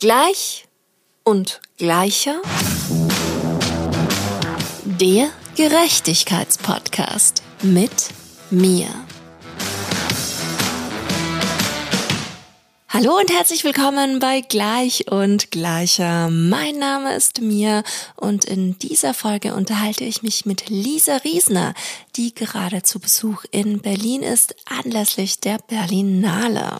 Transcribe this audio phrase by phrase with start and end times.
[0.00, 0.66] Gleich
[1.24, 2.40] und gleicher.
[4.98, 8.08] Der Gerechtigkeitspodcast mit
[8.50, 8.86] mir.
[12.88, 16.28] Hallo und herzlich willkommen bei Gleich und Gleicher.
[16.30, 17.82] Mein Name ist Mia
[18.16, 21.74] und in dieser Folge unterhalte ich mich mit Lisa Riesner,
[22.16, 26.78] die gerade zu Besuch in Berlin ist, anlässlich der Berlinale.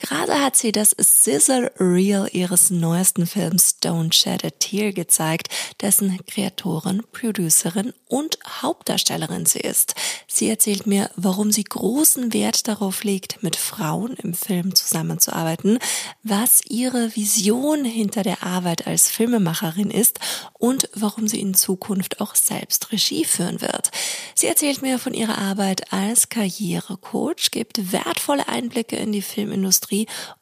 [0.00, 5.48] Gerade hat sie das Sizzle Reel ihres neuesten Films Don't Shed a Tear gezeigt,
[5.82, 9.94] dessen Kreatorin, Producerin und Hauptdarstellerin sie ist.
[10.26, 15.78] Sie erzählt mir, warum sie großen Wert darauf legt, mit Frauen im Film zusammenzuarbeiten,
[16.22, 20.18] was ihre Vision hinter der Arbeit als Filmemacherin ist
[20.54, 23.90] und warum sie in Zukunft auch selbst Regie führen wird.
[24.34, 29.89] Sie erzählt mir von ihrer Arbeit als Karrierecoach, gibt wertvolle Einblicke in die Filmindustrie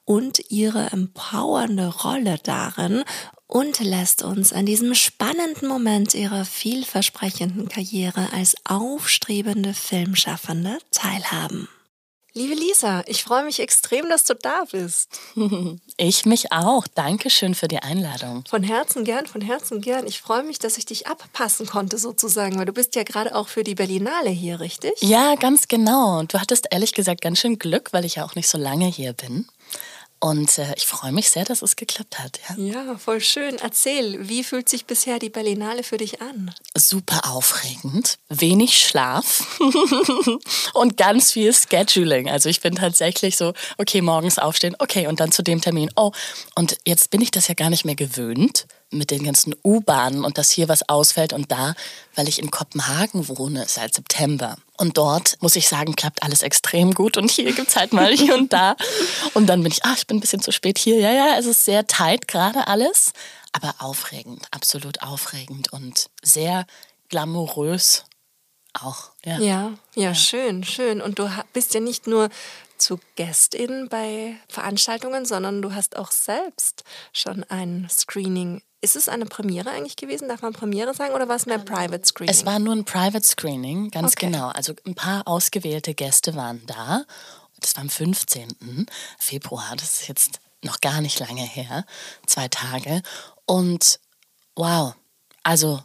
[0.04, 3.04] und ihre empowernde Rolle darin
[3.46, 11.68] und lässt uns an diesem spannenden Moment ihrer vielversprechenden Karriere als aufstrebende Filmschaffende teilhaben.
[12.38, 15.18] Liebe Lisa, ich freue mich extrem, dass du da bist.
[16.00, 16.86] Ich mich auch.
[16.86, 18.44] Dankeschön für die Einladung.
[18.48, 20.06] Von Herzen gern, von Herzen gern.
[20.06, 23.48] Ich freue mich, dass ich dich abpassen konnte sozusagen, weil du bist ja gerade auch
[23.48, 24.92] für die Berlinale hier, richtig?
[25.00, 26.20] Ja, ganz genau.
[26.20, 28.86] Und du hattest ehrlich gesagt ganz schön Glück, weil ich ja auch nicht so lange
[28.86, 29.48] hier bin.
[30.20, 32.40] Und äh, ich freue mich sehr, dass es geklappt hat.
[32.48, 32.84] Ja.
[32.84, 33.56] ja, voll schön.
[33.58, 36.52] Erzähl, wie fühlt sich bisher die Berlinale für dich an?
[36.76, 39.60] Super aufregend, wenig Schlaf
[40.74, 42.28] und ganz viel Scheduling.
[42.28, 45.90] Also ich bin tatsächlich so, okay, morgens aufstehen, okay, und dann zu dem Termin.
[45.94, 46.10] Oh,
[46.56, 50.38] und jetzt bin ich das ja gar nicht mehr gewöhnt mit den ganzen U-Bahnen und
[50.38, 51.74] dass hier was ausfällt und da,
[52.14, 54.56] weil ich in Kopenhagen wohne seit September.
[54.78, 58.12] Und dort, muss ich sagen, klappt alles extrem gut und hier gibt es halt mal
[58.12, 58.76] hier und da.
[59.34, 60.98] Und dann bin ich, ach, ich bin ein bisschen zu spät hier.
[60.98, 63.12] Ja, ja, es ist sehr tight gerade alles,
[63.52, 66.66] aber aufregend, absolut aufregend und sehr
[67.08, 68.04] glamourös
[68.72, 69.10] auch.
[69.24, 69.38] Ja.
[69.38, 71.00] ja, ja, schön, schön.
[71.00, 72.28] Und du bist ja nicht nur
[72.78, 79.26] zu Gästin bei Veranstaltungen, sondern du hast auch selbst schon ein Screening ist es eine
[79.26, 80.28] Premiere eigentlich gewesen?
[80.28, 82.34] Darf man Premiere sagen oder war es mehr Private Screening?
[82.34, 84.26] Es war nur ein Private Screening, ganz okay.
[84.26, 84.48] genau.
[84.48, 87.04] Also ein paar ausgewählte Gäste waren da.
[87.60, 88.86] Das war am 15.
[89.18, 91.84] Februar, das ist jetzt noch gar nicht lange her,
[92.26, 93.02] zwei Tage.
[93.46, 93.98] Und
[94.54, 94.94] wow,
[95.42, 95.82] also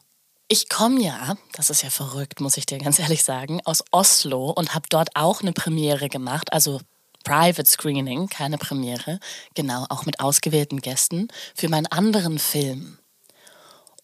[0.48, 4.52] ich komme ja, das ist ja verrückt, muss ich dir ganz ehrlich sagen, aus Oslo
[4.52, 6.80] und habe dort auch eine Premiere gemacht, also
[7.24, 9.20] Private Screening, keine Premiere,
[9.56, 12.98] genau, auch mit ausgewählten Gästen, für meinen anderen Film.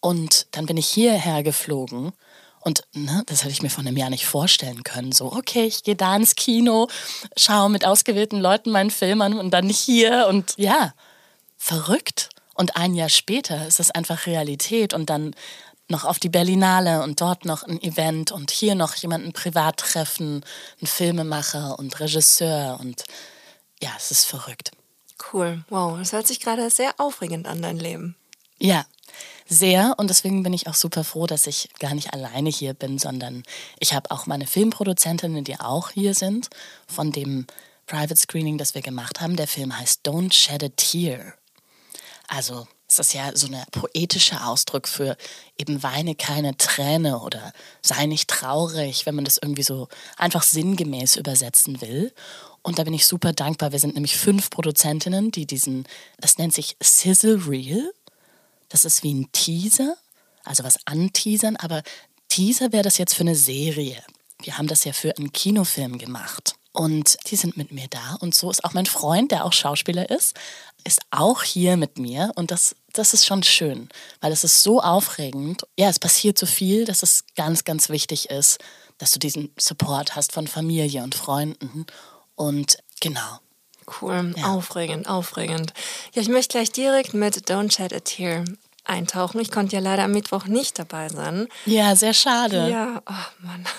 [0.00, 2.12] Und dann bin ich hierher geflogen
[2.60, 5.12] und ne, das hätte ich mir vor einem Jahr nicht vorstellen können.
[5.12, 6.88] So, okay, ich gehe da ins Kino,
[7.36, 10.92] schaue mit ausgewählten Leuten meinen Film an und dann hier und ja,
[11.56, 12.28] verrückt.
[12.54, 15.34] Und ein Jahr später ist das einfach Realität und dann
[15.90, 20.44] noch auf die Berlinale und dort noch ein Event und hier noch jemanden privat treffen,
[20.80, 23.04] ein Filmemacher und Regisseur und
[23.82, 24.70] ja, es ist verrückt.
[25.32, 28.16] Cool, wow, das hört sich gerade sehr aufregend an, dein Leben.
[28.58, 28.86] Ja,
[29.46, 32.98] sehr und deswegen bin ich auch super froh, dass ich gar nicht alleine hier bin,
[32.98, 33.42] sondern
[33.78, 36.48] ich habe auch meine Filmproduzentinnen, die auch hier sind,
[36.86, 37.46] von dem
[37.86, 39.34] Private Screening, das wir gemacht haben.
[39.36, 41.34] Der Film heißt Don't Shed a Tear.
[42.28, 45.16] Also es ist ja so ein poetischer Ausdruck für
[45.56, 47.52] eben weine keine Träne oder
[47.82, 52.12] sei nicht traurig, wenn man das irgendwie so einfach sinngemäß übersetzen will.
[52.62, 53.70] Und da bin ich super dankbar.
[53.70, 55.86] Wir sind nämlich fünf Produzentinnen, die diesen,
[56.18, 57.92] das nennt sich Sizzle Reel.
[58.68, 59.96] Das ist wie ein Teaser,
[60.42, 61.82] also was anteasern, aber
[62.28, 64.02] Teaser wäre das jetzt für eine Serie.
[64.42, 66.54] Wir haben das ja für einen Kinofilm gemacht.
[66.72, 68.16] Und die sind mit mir da.
[68.20, 70.36] Und so ist auch mein Freund, der auch Schauspieler ist,
[70.84, 72.32] ist auch hier mit mir.
[72.36, 73.88] Und das, das ist schon schön,
[74.20, 75.62] weil es ist so aufregend.
[75.78, 78.58] Ja, es passiert so viel, dass es ganz, ganz wichtig ist,
[78.98, 81.86] dass du diesen Support hast von Familie und Freunden.
[82.34, 83.40] Und genau.
[84.00, 84.46] Cool, ja.
[84.46, 85.72] aufregend, aufregend.
[86.14, 88.44] Ja, ich möchte gleich direkt mit Don't Shed a Tear
[88.84, 89.40] eintauchen.
[89.40, 91.48] Ich konnte ja leider am Mittwoch nicht dabei sein.
[91.66, 92.68] Ja, sehr schade.
[92.70, 93.66] Ja, oh Mann.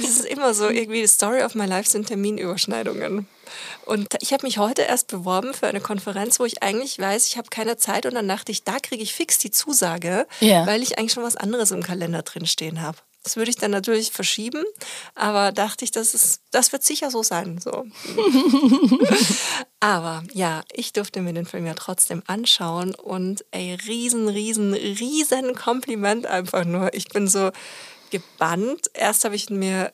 [0.00, 3.26] Es ist immer so, irgendwie die Story of my life sind Terminüberschneidungen.
[3.84, 7.36] Und ich habe mich heute erst beworben für eine Konferenz, wo ich eigentlich weiß, ich
[7.36, 10.66] habe keine Zeit und dann dachte ich, da kriege ich fix die Zusage, ja.
[10.66, 12.98] weil ich eigentlich schon was anderes im Kalender drin stehen habe.
[13.24, 14.64] Das würde ich dann natürlich verschieben,
[15.14, 17.60] aber dachte ich, das, ist, das wird sicher so sein.
[17.60, 17.84] So.
[19.80, 25.54] aber ja, ich durfte mir den Film ja trotzdem anschauen und ey, riesen, riesen, riesen
[25.54, 26.94] Kompliment einfach nur.
[26.94, 27.50] Ich bin so
[28.10, 28.90] gebannt.
[28.94, 29.92] Erst habe ich mir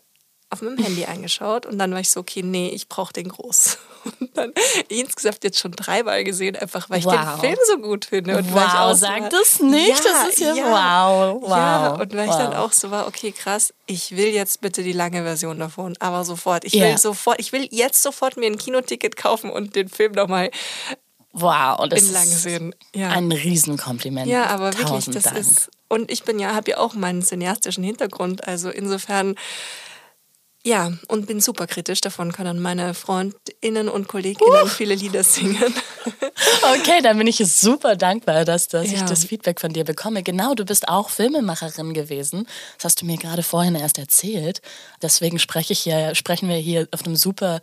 [0.54, 3.78] auf meinem Handy eingeschaut und dann war ich so, okay, nee, ich brauche den groß.
[4.20, 4.52] Und dann
[4.88, 7.40] insgesamt jetzt schon dreimal gesehen, einfach weil ich wow.
[7.40, 8.36] den Film so gut finde.
[8.36, 11.40] Und wow, weil ich auch sag war, das nicht, ja, das ist ja, ja, wow,
[11.40, 11.50] wow.
[11.50, 12.34] Ja, und weil wow.
[12.34, 15.96] ich dann auch so war, okay, krass, ich will jetzt bitte die lange Version davon,
[16.00, 16.64] aber sofort.
[16.64, 16.98] Ich will yeah.
[16.98, 20.50] sofort, ich will jetzt sofort mir ein Kinoticket kaufen und den Film nochmal
[21.36, 22.74] Wow, und das sehen.
[22.94, 23.08] Ja.
[23.08, 24.28] ein Riesenkompliment.
[24.28, 25.38] Ja, aber wirklich, das Dank.
[25.38, 28.48] ist und ich bin ja, habe ja auch meinen cineastischen Hintergrund.
[28.48, 29.36] Also insofern,
[30.66, 32.00] ja, und bin super kritisch.
[32.00, 34.66] Davon können meine Freundinnen und Kolleginnen uh.
[34.66, 35.74] viele Lieder singen.
[36.62, 38.98] Okay, dann bin ich super dankbar, dass, dass ja.
[38.98, 40.22] ich das Feedback von dir bekomme.
[40.22, 42.46] Genau, du bist auch Filmemacherin gewesen.
[42.76, 44.60] Das hast du mir gerade vorhin erst erzählt.
[45.02, 47.60] Deswegen spreche ich hier, sprechen wir hier auf einem super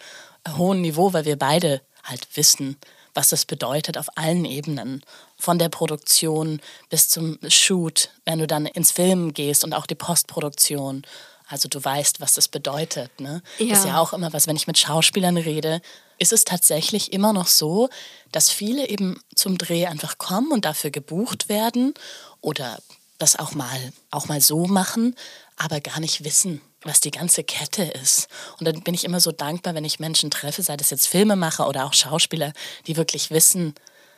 [0.56, 2.78] hohen Niveau, weil wir beide halt wissen,
[3.14, 5.04] was das bedeutet auf allen Ebenen.
[5.38, 9.96] Von der Produktion bis zum Shoot, wenn du dann ins Film gehst und auch die
[9.96, 11.04] Postproduktion.
[11.52, 13.20] Also du weißt, was das bedeutet.
[13.20, 13.42] Ne?
[13.60, 13.74] Ja.
[13.74, 15.82] Ist ja auch immer was, wenn ich mit Schauspielern rede,
[16.18, 17.90] ist es tatsächlich immer noch so,
[18.32, 21.94] dass viele eben zum Dreh einfach kommen und dafür gebucht werden
[22.40, 22.80] oder
[23.18, 25.16] das auch mal, auch mal so machen,
[25.58, 28.28] aber gar nicht wissen, was die ganze Kette ist.
[28.60, 31.68] Und dann bin ich immer so dankbar, wenn ich Menschen treffe, sei das jetzt Filmemacher
[31.68, 32.54] oder auch Schauspieler,
[32.88, 33.76] die wirklich wissen,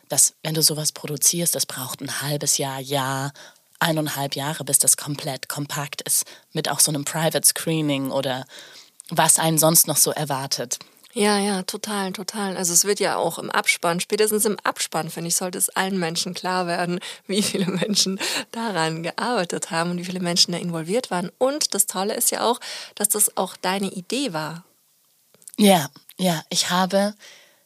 [0.09, 3.33] dass wenn du sowas produzierst, das braucht ein halbes Jahr, Jahr,
[3.83, 8.45] eineinhalb Jahre, bis das komplett kompakt ist, mit auch so einem Private Screening oder
[9.09, 10.79] was einen sonst noch so erwartet.
[11.15, 12.57] Ja, ja, total, total.
[12.57, 15.99] Also es wird ja auch im Abspann, spätestens im Abspann, finde ich, sollte es allen
[15.99, 18.19] Menschen klar werden, wie viele Menschen
[18.51, 21.29] daran gearbeitet haben und wie viele Menschen da involviert waren.
[21.37, 22.59] Und das Tolle ist ja auch,
[22.95, 24.63] dass das auch deine Idee war.
[25.57, 27.13] Ja, ja, ich habe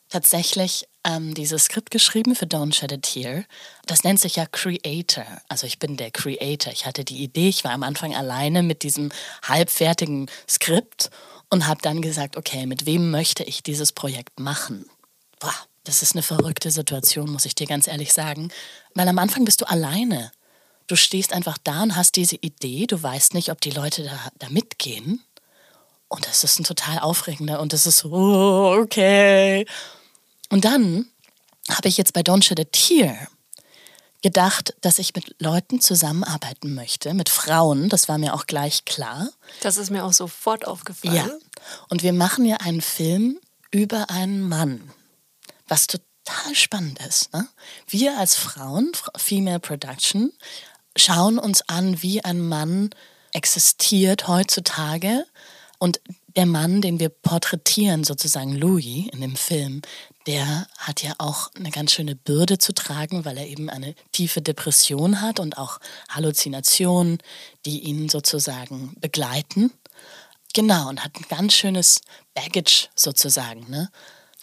[0.09, 3.45] tatsächlich ähm, dieses Skript geschrieben für Don't Shed a Tear.
[3.85, 5.25] Das nennt sich ja Creator.
[5.47, 6.73] Also ich bin der Creator.
[6.73, 9.11] Ich hatte die Idee, ich war am Anfang alleine mit diesem
[9.43, 11.09] halbfertigen Skript
[11.49, 14.85] und habe dann gesagt, okay, mit wem möchte ich dieses Projekt machen?
[15.39, 15.55] Boah,
[15.85, 18.49] das ist eine verrückte Situation, muss ich dir ganz ehrlich sagen.
[18.93, 20.31] Weil am Anfang bist du alleine.
[20.87, 24.19] Du stehst einfach da und hast diese Idee, du weißt nicht, ob die Leute da,
[24.39, 25.23] da mitgehen.
[26.09, 29.65] Und das ist ein total aufregender und das ist okay.
[30.49, 31.07] Und dann
[31.69, 33.27] habe ich jetzt bei Don't Shed a Tear
[34.21, 37.89] gedacht, dass ich mit Leuten zusammenarbeiten möchte, mit Frauen.
[37.89, 39.29] Das war mir auch gleich klar.
[39.61, 41.15] Das ist mir auch sofort aufgefallen.
[41.15, 41.29] Ja.
[41.89, 43.39] Und wir machen ja einen Film
[43.71, 44.91] über einen Mann,
[45.67, 47.33] was total spannend ist.
[47.33, 47.47] Ne?
[47.87, 50.31] Wir als Frauen, Female Production,
[50.95, 52.89] schauen uns an, wie ein Mann
[53.33, 55.25] existiert heutzutage.
[55.77, 56.01] Und
[56.37, 59.81] der Mann, den wir porträtieren, sozusagen Louis in dem Film,
[60.27, 64.43] der hat ja auch eine ganz schöne Bürde zu tragen, weil er eben eine tiefe
[64.43, 65.79] Depression hat und auch
[66.09, 67.17] Halluzinationen,
[67.65, 69.73] die ihn sozusagen begleiten.
[70.53, 72.01] Genau, und hat ein ganz schönes
[72.35, 73.65] Baggage sozusagen.
[73.69, 73.89] Ne?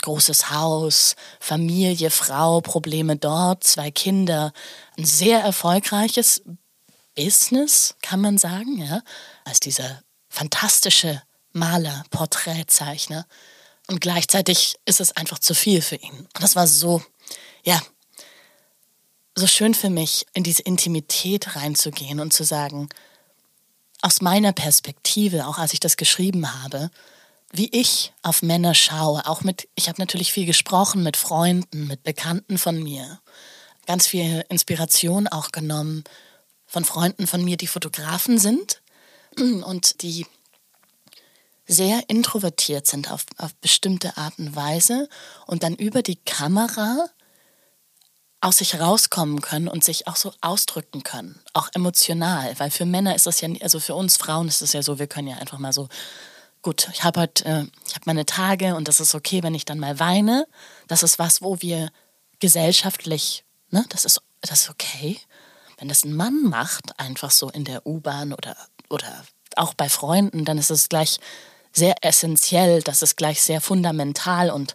[0.03, 4.53] Großes Haus, Familie, Frau, Probleme dort, zwei Kinder.
[4.99, 6.43] Ein sehr erfolgreiches
[7.15, 9.01] Business, kann man sagen, ja,
[9.45, 11.23] als dieser fantastische
[11.55, 13.27] Maler, Porträtzeichner.
[13.87, 16.19] Und gleichzeitig ist es einfach zu viel für ihn.
[16.19, 17.03] Und das war so,
[17.65, 17.81] ja,
[19.35, 22.89] so schön für mich, in diese Intimität reinzugehen und zu sagen,
[24.03, 26.91] aus meiner Perspektive, auch als ich das geschrieben habe,
[27.53, 32.03] wie ich auf Männer schaue, auch mit, ich habe natürlich viel gesprochen mit Freunden, mit
[32.03, 33.21] Bekannten von mir,
[33.87, 36.05] ganz viel Inspiration auch genommen
[36.67, 38.83] von Freunden von mir, die Fotografen sind
[39.37, 40.27] und die
[41.67, 45.09] sehr introvertiert sind auf, auf bestimmte Art und Weise
[45.47, 47.09] und dann über die Kamera
[48.41, 53.15] aus sich rauskommen können und sich auch so ausdrücken können, auch emotional, weil für Männer
[53.15, 55.59] ist das ja, also für uns Frauen ist es ja so, wir können ja einfach
[55.59, 55.89] mal so,
[56.61, 59.79] gut, ich habe heute, äh, ich meine Tage und das ist okay, wenn ich dann
[59.79, 60.47] mal weine,
[60.89, 61.91] das ist was, wo wir
[62.39, 65.19] gesellschaftlich, ne, das ist, das ist okay.
[65.79, 68.57] Wenn das ein Mann macht, einfach so in der U-Bahn oder,
[68.91, 69.25] oder
[69.57, 71.19] auch bei Freunden, dann ist es gleich
[71.75, 74.75] sehr essentiell, das ist gleich sehr fundamental und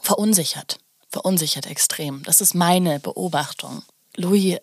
[0.00, 0.78] verunsichert.
[1.10, 2.22] Verunsichert extrem.
[2.24, 3.82] Das ist meine Beobachtung.
[4.16, 4.58] Louis,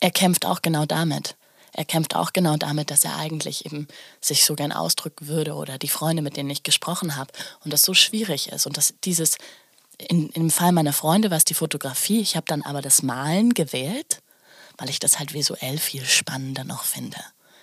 [0.00, 1.36] er kämpft auch genau damit.
[1.74, 3.88] Er kämpft auch genau damit, dass er eigentlich eben
[4.20, 7.32] sich so gern ausdrücken würde oder die Freunde, mit denen ich gesprochen habe
[7.64, 9.38] und das so schwierig ist und dass dieses
[9.98, 12.20] in, im Fall meiner Freunde war es die Fotografie.
[12.20, 14.20] Ich habe dann aber das Malen gewählt,
[14.76, 17.18] weil ich das halt visuell viel spannender noch finde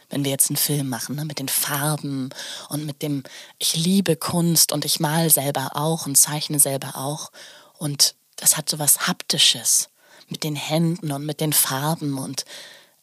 [0.10, 2.30] wenn wir jetzt einen Film machen, ne, mit den Farben
[2.70, 3.24] und mit dem,
[3.58, 7.32] ich liebe Kunst und ich mal selber auch und zeichne selber auch.
[7.78, 9.90] Und das hat so was Haptisches
[10.28, 12.46] mit den Händen und mit den Farben und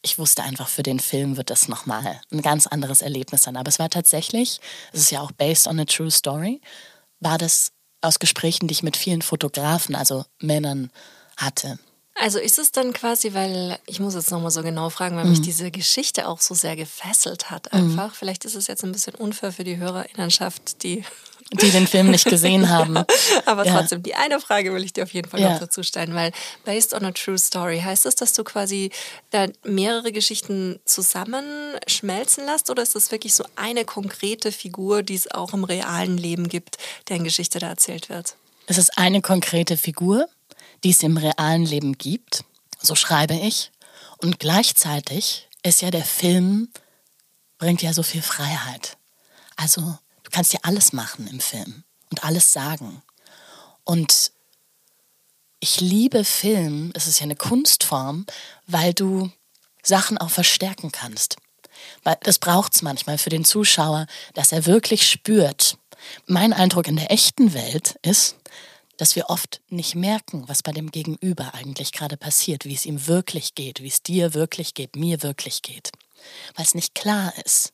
[0.03, 3.57] ich wusste einfach, für den Film wird das nochmal ein ganz anderes Erlebnis sein.
[3.57, 4.61] Aber es war tatsächlich,
[4.93, 6.61] es ist ja auch based on a true story,
[7.19, 7.73] war das
[8.03, 10.93] aus Gesprächen, die ich mit vielen Fotografen, also Männern
[11.37, 11.81] hatte.
[12.21, 15.31] Also ist es dann quasi, weil ich muss jetzt nochmal so genau fragen, weil mhm.
[15.31, 18.09] mich diese Geschichte auch so sehr gefesselt hat einfach.
[18.09, 18.15] Mhm.
[18.15, 21.05] Vielleicht ist es jetzt ein bisschen unfair für die Hörerinnenschaft, die
[21.53, 22.99] die den Film nicht gesehen haben.
[23.45, 23.79] Aber ja.
[23.79, 25.53] trotzdem, die eine Frage will ich dir auf jeden Fall ja.
[25.53, 26.33] noch dazu stellen, weil
[26.65, 28.91] based on a true story, heißt das, dass du quasi
[29.31, 35.31] da mehrere Geschichten zusammenschmelzen lässt oder ist das wirklich so eine konkrete Figur, die es
[35.31, 38.35] auch im realen Leben gibt, deren Geschichte da erzählt wird?
[38.67, 40.29] Es ist eine konkrete Figur,
[40.87, 42.45] die es im realen Leben gibt,
[42.81, 43.73] so schreibe ich.
[44.19, 46.69] Und gleichzeitig ist ja der Film,
[47.59, 48.97] bringt ja so viel Freiheit.
[49.57, 53.03] Also du kannst ja alles machen im Film und alles sagen.
[53.83, 54.31] Und
[55.59, 58.25] ich liebe Film, es ist ja eine Kunstform,
[58.69, 59.33] weil du
[59.83, 61.35] Sachen auch verstärken kannst.
[62.21, 65.79] Das braucht es manchmal für den Zuschauer, dass er wirklich spürt.
[66.27, 68.37] Mein Eindruck in der echten Welt ist,
[68.97, 73.07] dass wir oft nicht merken, was bei dem Gegenüber eigentlich gerade passiert, wie es ihm
[73.07, 75.93] wirklich geht, wie es dir wirklich geht, mir wirklich geht,
[76.55, 77.73] weil es nicht klar ist.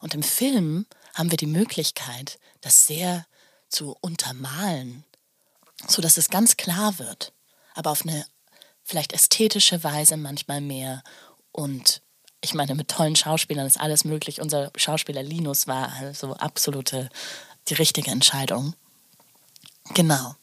[0.00, 3.26] Und im Film haben wir die Möglichkeit, das sehr
[3.68, 5.04] zu untermalen,
[5.88, 7.32] so dass es ganz klar wird,
[7.74, 8.24] aber auf eine
[8.84, 11.02] vielleicht ästhetische Weise manchmal mehr
[11.50, 12.02] und
[12.42, 14.40] ich meine, mit tollen Schauspielern ist alles möglich.
[14.40, 17.08] Unser Schauspieler Linus war also absolute
[17.68, 18.74] die richtige Entscheidung.
[19.94, 20.34] Genau.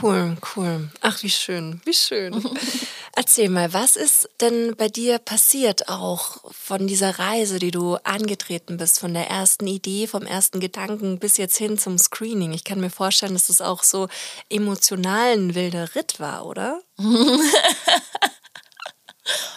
[0.00, 0.90] Cool, cool.
[1.02, 2.42] Ach, wie schön, wie schön.
[3.16, 8.78] Erzähl mal, was ist denn bei dir passiert auch von dieser Reise, die du angetreten
[8.78, 12.52] bist, von der ersten Idee, vom ersten Gedanken bis jetzt hin zum Screening?
[12.52, 14.08] Ich kann mir vorstellen, dass das auch so
[14.48, 16.80] emotional ein wilder Ritt war, oder?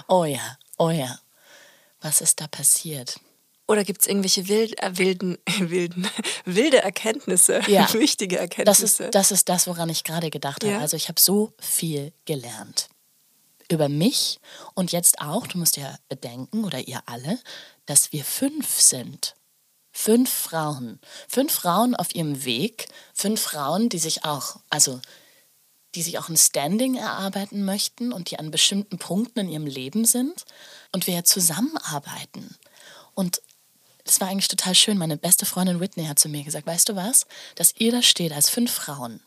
[0.07, 1.19] oh ja, oh ja.
[2.01, 3.19] Was ist da passiert?
[3.67, 6.09] Oder gibt es irgendwelche wild, äh, wilden, wilden,
[6.45, 7.91] wilde Erkenntnisse, ja.
[7.93, 8.65] wichtige Erkenntnisse?
[8.65, 10.73] Das ist, das ist das, woran ich gerade gedacht habe.
[10.73, 10.79] Ja.
[10.79, 12.89] Also ich habe so viel gelernt
[13.69, 14.39] über mich
[14.75, 17.37] und jetzt auch, du musst ja bedenken, oder ihr alle,
[17.85, 19.35] dass wir fünf sind.
[19.91, 20.99] Fünf Frauen.
[21.27, 22.87] Fünf Frauen auf ihrem Weg.
[23.13, 25.01] Fünf Frauen, die sich auch, also
[25.95, 30.05] die sich auch ein Standing erarbeiten möchten und die an bestimmten Punkten in ihrem Leben
[30.05, 30.45] sind
[30.91, 32.55] und wir zusammenarbeiten.
[33.15, 33.41] Und
[34.07, 34.97] das war eigentlich total schön.
[34.97, 38.33] Meine beste Freundin Whitney hat zu mir gesagt, weißt du was, dass ihr da steht
[38.33, 39.21] als fünf Frauen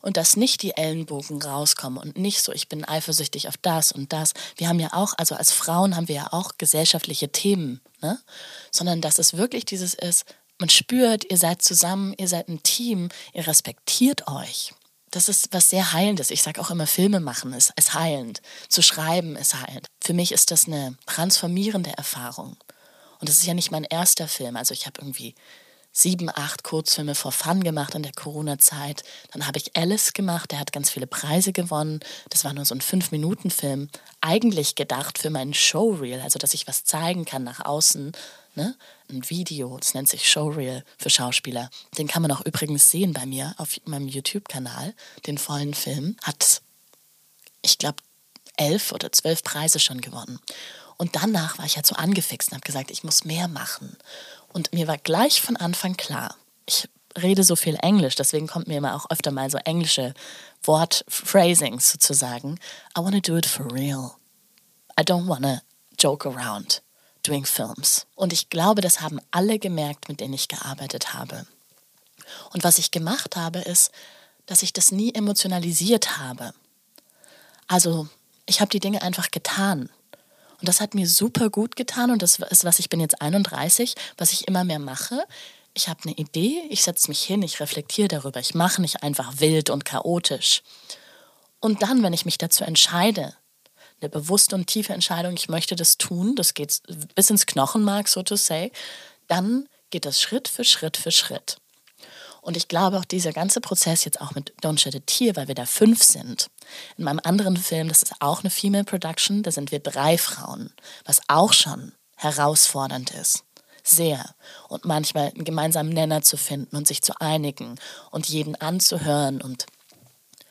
[0.00, 4.12] und dass nicht die Ellenbogen rauskommen und nicht so, ich bin eifersüchtig auf das und
[4.12, 4.32] das.
[4.56, 8.18] Wir haben ja auch, also als Frauen haben wir ja auch gesellschaftliche Themen, ne?
[8.70, 10.24] sondern dass es wirklich dieses ist,
[10.58, 14.74] man spürt, ihr seid zusammen, ihr seid ein Team, ihr respektiert euch.
[15.10, 16.30] Das ist was sehr Heilendes.
[16.30, 18.42] Ich sage auch immer, Filme machen ist, ist heilend.
[18.68, 19.86] Zu schreiben ist heilend.
[20.00, 22.56] Für mich ist das eine transformierende Erfahrung.
[23.20, 24.56] Und das ist ja nicht mein erster Film.
[24.56, 25.34] Also ich habe irgendwie
[25.92, 29.02] sieben, acht Kurzfilme for Fun gemacht in der Corona-Zeit.
[29.32, 32.00] Dann habe ich Alice gemacht, der hat ganz viele Preise gewonnen.
[32.30, 33.88] Das war nur so ein Fünf-Minuten-Film.
[34.20, 38.12] Eigentlich gedacht für meinen Showreel, also dass ich was zeigen kann nach außen.
[38.54, 38.76] Ne?
[39.10, 41.70] Ein Video, das nennt sich Showreel für Schauspieler.
[41.96, 44.94] Den kann man auch übrigens sehen bei mir auf meinem YouTube-Kanal.
[45.26, 46.62] Den vollen Film hat,
[47.62, 48.02] ich glaube,
[48.56, 50.38] elf oder zwölf Preise schon gewonnen.
[50.98, 53.96] Und danach war ich halt so angefixt und habe gesagt, ich muss mehr machen.
[54.52, 56.36] Und mir war gleich von Anfang klar,
[56.66, 60.12] ich rede so viel Englisch, deswegen kommt mir immer auch öfter mal so englische
[60.64, 62.58] Wortphrasings sozusagen.
[62.96, 64.12] I want to do it for real.
[64.98, 65.60] I don't want to
[65.98, 66.82] joke around
[67.22, 68.06] doing films.
[68.14, 71.46] Und ich glaube, das haben alle gemerkt, mit denen ich gearbeitet habe.
[72.52, 73.90] Und was ich gemacht habe, ist,
[74.46, 76.52] dass ich das nie emotionalisiert habe.
[77.66, 78.08] Also,
[78.46, 79.90] ich habe die Dinge einfach getan.
[80.60, 83.94] Und das hat mir super gut getan und das ist, was ich bin jetzt 31,
[84.16, 85.24] was ich immer mehr mache.
[85.74, 88.40] Ich habe eine Idee, ich setze mich hin, ich reflektiere darüber.
[88.40, 90.62] Ich mache nicht einfach wild und chaotisch.
[91.60, 93.34] Und dann, wenn ich mich dazu entscheide,
[94.00, 96.80] eine bewusste und tiefe Entscheidung, ich möchte das tun, das geht
[97.14, 98.72] bis ins Knochenmark, so to say,
[99.26, 101.58] dann geht das Schritt für Schritt für Schritt.
[102.48, 105.48] Und ich glaube auch dieser ganze Prozess jetzt auch mit Don't Shed a Tear, weil
[105.48, 106.48] wir da fünf sind.
[106.96, 110.72] In meinem anderen Film, das ist auch eine Female Production, da sind wir drei Frauen,
[111.04, 113.44] was auch schon herausfordernd ist.
[113.84, 114.34] Sehr.
[114.70, 117.78] Und manchmal einen gemeinsamen Nenner zu finden und sich zu einigen
[118.10, 119.66] und jeden anzuhören und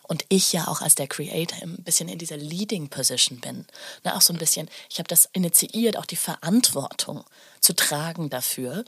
[0.04, 3.66] und ich ja auch als der Creator ein bisschen in dieser Leading Position bin.
[4.06, 7.24] Ne, auch so ein bisschen, ich habe das initiiert, auch die Verantwortung
[7.60, 8.86] zu tragen dafür.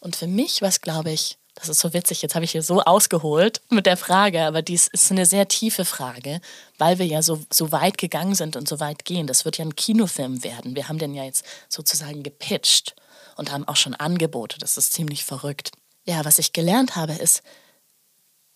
[0.00, 2.22] Und für mich war es, glaube ich, Das ist so witzig.
[2.22, 5.84] Jetzt habe ich hier so ausgeholt mit der Frage, aber dies ist eine sehr tiefe
[5.84, 6.40] Frage,
[6.78, 9.26] weil wir ja so, so weit gegangen sind und so weit gehen.
[9.26, 10.76] Das wird ja ein Kinofilm werden.
[10.76, 12.94] Wir haben den ja jetzt sozusagen gepitcht
[13.36, 14.58] und haben auch schon Angebote.
[14.60, 15.72] Das ist ziemlich verrückt.
[16.04, 17.42] Ja, was ich gelernt habe, ist,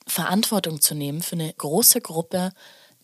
[0.06, 2.52] Verantwortung zu nehmen für eine große Gruppe,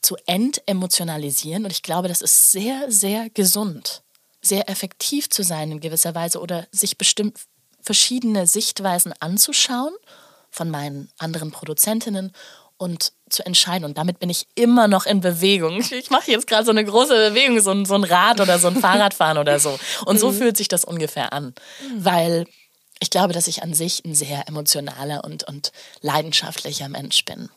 [0.01, 1.65] zu entemotionalisieren.
[1.65, 4.03] Und ich glaube, das ist sehr, sehr gesund,
[4.41, 7.41] sehr effektiv zu sein in gewisser Weise oder sich bestimmt
[7.89, 9.95] verschiedene Sichtweisen anzuschauen
[10.51, 12.33] von meinen anderen Produzentinnen
[12.77, 13.87] und zu entscheiden.
[13.87, 15.83] Und damit bin ich immer noch in Bewegung.
[15.91, 18.69] Ich mache jetzt gerade so eine große Bewegung, so ein, so ein Rad oder so
[18.69, 19.79] ein Fahrradfahren oder so.
[20.05, 20.37] Und so mhm.
[20.37, 21.55] fühlt sich das ungefähr an.
[21.97, 22.45] Weil
[23.01, 27.49] ich glaube, dass ich an sich ein sehr emotionaler und, und leidenschaftlicher Mensch bin.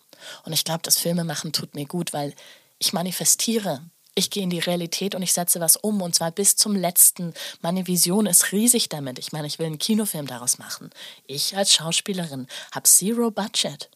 [0.45, 2.33] Und ich glaube, das Filmemachen tut mir gut, weil
[2.79, 3.81] ich manifestiere
[4.13, 7.33] ich gehe in die Realität und ich setze was um und zwar bis zum letzten.
[7.61, 9.19] Meine Vision ist riesig damit.
[9.19, 10.89] Ich meine, ich will einen Kinofilm daraus machen.
[11.27, 13.89] Ich als Schauspielerin habe zero Budget.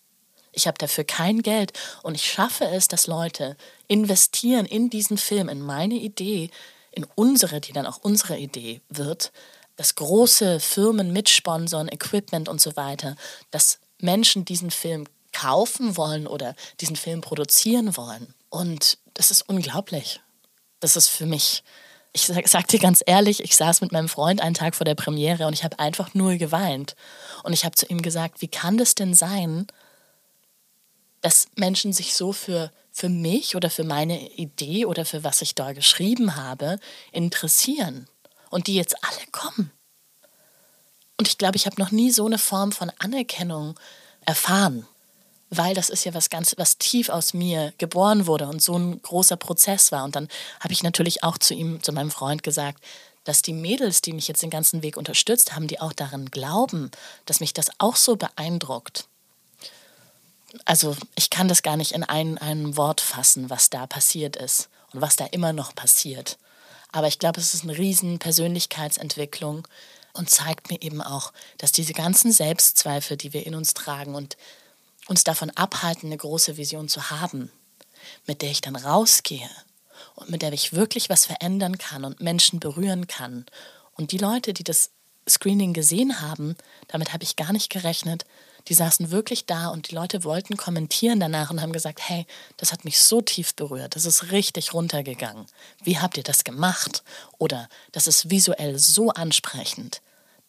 [0.54, 3.58] Ich habe dafür kein Geld und ich schaffe es, dass Leute
[3.88, 6.50] investieren in diesen Film, in meine Idee,
[6.92, 9.34] in unsere, die dann auch unsere Idee wird,
[9.76, 13.18] dass große Firmen mitsponsern, Equipment und so weiter,
[13.52, 18.34] dass Menschen diesen Film kaufen wollen oder diesen Film produzieren wollen.
[18.50, 20.22] Und das ist unglaublich.
[20.80, 21.64] Das ist für mich,
[22.14, 24.96] ich sag, sag, dir ganz ehrlich, ich saß mit meinem Freund einen Tag vor der
[24.96, 26.96] Premiere und ich habe einfach nur geweint.
[27.44, 29.68] Und ich habe zu ihm gesagt, wie kann das denn sein,
[31.22, 35.56] dass Menschen sich so für, für mich oder für meine Idee oder für was ich
[35.56, 36.80] da geschrieben habe
[37.12, 38.08] interessieren
[38.52, 39.72] und die jetzt alle kommen.
[41.18, 43.80] Und ich glaube, ich habe noch nie so eine Form von Anerkennung
[44.26, 44.86] erfahren
[45.58, 49.02] weil das ist ja was ganz, was tief aus mir geboren wurde und so ein
[49.02, 50.04] großer Prozess war.
[50.04, 50.28] Und dann
[50.60, 52.84] habe ich natürlich auch zu ihm, zu meinem Freund gesagt,
[53.24, 56.92] dass die Mädels, die mich jetzt den ganzen Weg unterstützt haben, die auch daran glauben,
[57.26, 59.06] dass mich das auch so beeindruckt.
[60.64, 64.70] Also ich kann das gar nicht in ein, ein Wort fassen, was da passiert ist
[64.94, 66.38] und was da immer noch passiert.
[66.92, 69.68] Aber ich glaube, es ist eine riesen Persönlichkeitsentwicklung
[70.14, 74.38] und zeigt mir eben auch, dass diese ganzen Selbstzweifel, die wir in uns tragen und
[75.08, 77.52] uns davon abhalten, eine große Vision zu haben,
[78.26, 79.50] mit der ich dann rausgehe
[80.16, 83.46] und mit der ich wirklich was verändern kann und Menschen berühren kann.
[83.94, 84.92] Und die Leute, die das
[85.28, 86.56] Screening gesehen haben,
[86.88, 88.26] damit habe ich gar nicht gerechnet,
[88.68, 92.26] die saßen wirklich da und die Leute wollten kommentieren danach und haben gesagt, hey,
[92.58, 95.46] das hat mich so tief berührt, das ist richtig runtergegangen.
[95.84, 97.04] Wie habt ihr das gemacht?
[97.38, 100.02] Oder das ist visuell so ansprechend.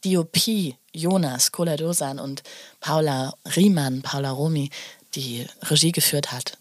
[0.07, 2.43] DOP Jonas Koladosan und
[2.81, 4.71] Paula Riemann, Paula Romi,
[5.15, 6.59] die Regie geführt hat.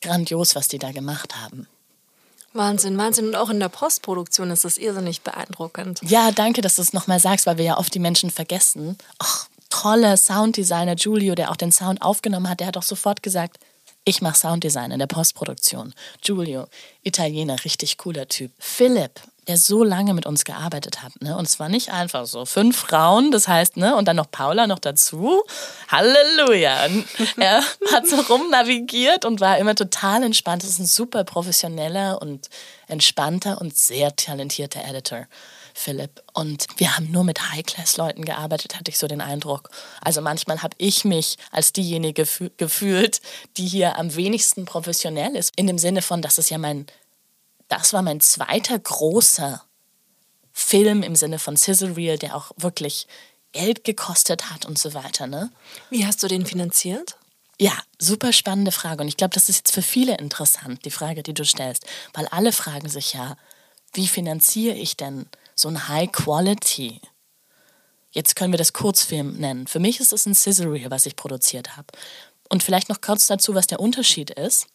[0.00, 1.68] Grandios, was die da gemacht haben.
[2.54, 3.28] Wahnsinn, Wahnsinn.
[3.28, 6.00] Und auch in der Postproduktion ist das irrsinnig beeindruckend.
[6.02, 8.98] Ja, danke, dass du es nochmal sagst, weil wir ja oft die Menschen vergessen.
[9.18, 13.58] Ach, toller Sounddesigner Giulio, der auch den Sound aufgenommen hat, der hat auch sofort gesagt,
[14.04, 15.94] ich mache Sounddesign in der Postproduktion.
[16.20, 16.66] Giulio,
[17.02, 18.50] Italiener, richtig cooler Typ.
[18.58, 21.20] Philipp, der so lange mit uns gearbeitet hat.
[21.20, 21.36] Ne?
[21.36, 22.44] Und es war nicht einfach so.
[22.44, 23.96] Fünf Frauen, das heißt, ne?
[23.96, 25.42] Und dann noch Paula noch dazu.
[25.88, 26.86] Halleluja.
[26.86, 27.06] Und
[27.38, 30.62] er hat so rumnavigiert und war immer total entspannt.
[30.62, 32.48] Das ist ein super professioneller und
[32.86, 35.26] entspannter und sehr talentierter Editor.
[35.74, 36.22] Philipp.
[36.34, 39.70] Und wir haben nur mit High-Class-Leuten gearbeitet, hatte ich so den Eindruck.
[40.00, 42.26] Also manchmal habe ich mich als diejenige
[42.56, 43.20] gefühlt,
[43.56, 45.52] die hier am wenigsten professionell ist.
[45.56, 46.86] In dem Sinne von, dass es ja mein
[47.72, 49.64] das war mein zweiter großer
[50.52, 53.06] Film im Sinne von Sizzle Reel, der auch wirklich
[53.52, 55.26] Geld gekostet hat und so weiter.
[55.26, 55.50] Ne?
[55.88, 57.16] Wie hast du den finanziert?
[57.58, 59.00] Ja, super spannende Frage.
[59.00, 61.86] Und ich glaube, das ist jetzt für viele interessant, die Frage, die du stellst.
[62.12, 63.38] Weil alle fragen sich ja,
[63.94, 67.00] wie finanziere ich denn so ein High Quality?
[68.10, 69.66] Jetzt können wir das Kurzfilm nennen.
[69.66, 71.86] Für mich ist es ein Sizzle Reel, was ich produziert habe.
[72.50, 74.66] Und vielleicht noch kurz dazu, was der Unterschied ist.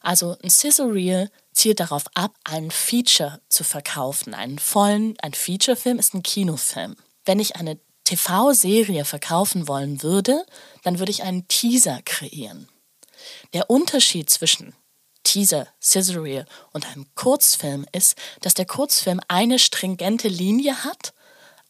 [0.00, 4.34] Also ein Sizzle Reel zielt darauf ab, einen Feature zu verkaufen.
[4.34, 6.96] Einen vollen, ein Featurefilm ist ein Kinofilm.
[7.24, 10.46] Wenn ich eine TV-Serie verkaufen wollen würde,
[10.82, 12.68] dann würde ich einen Teaser kreieren.
[13.52, 14.74] Der Unterschied zwischen
[15.24, 21.12] Teaser, Sizzle und einem Kurzfilm ist, dass der Kurzfilm eine stringente Linie hat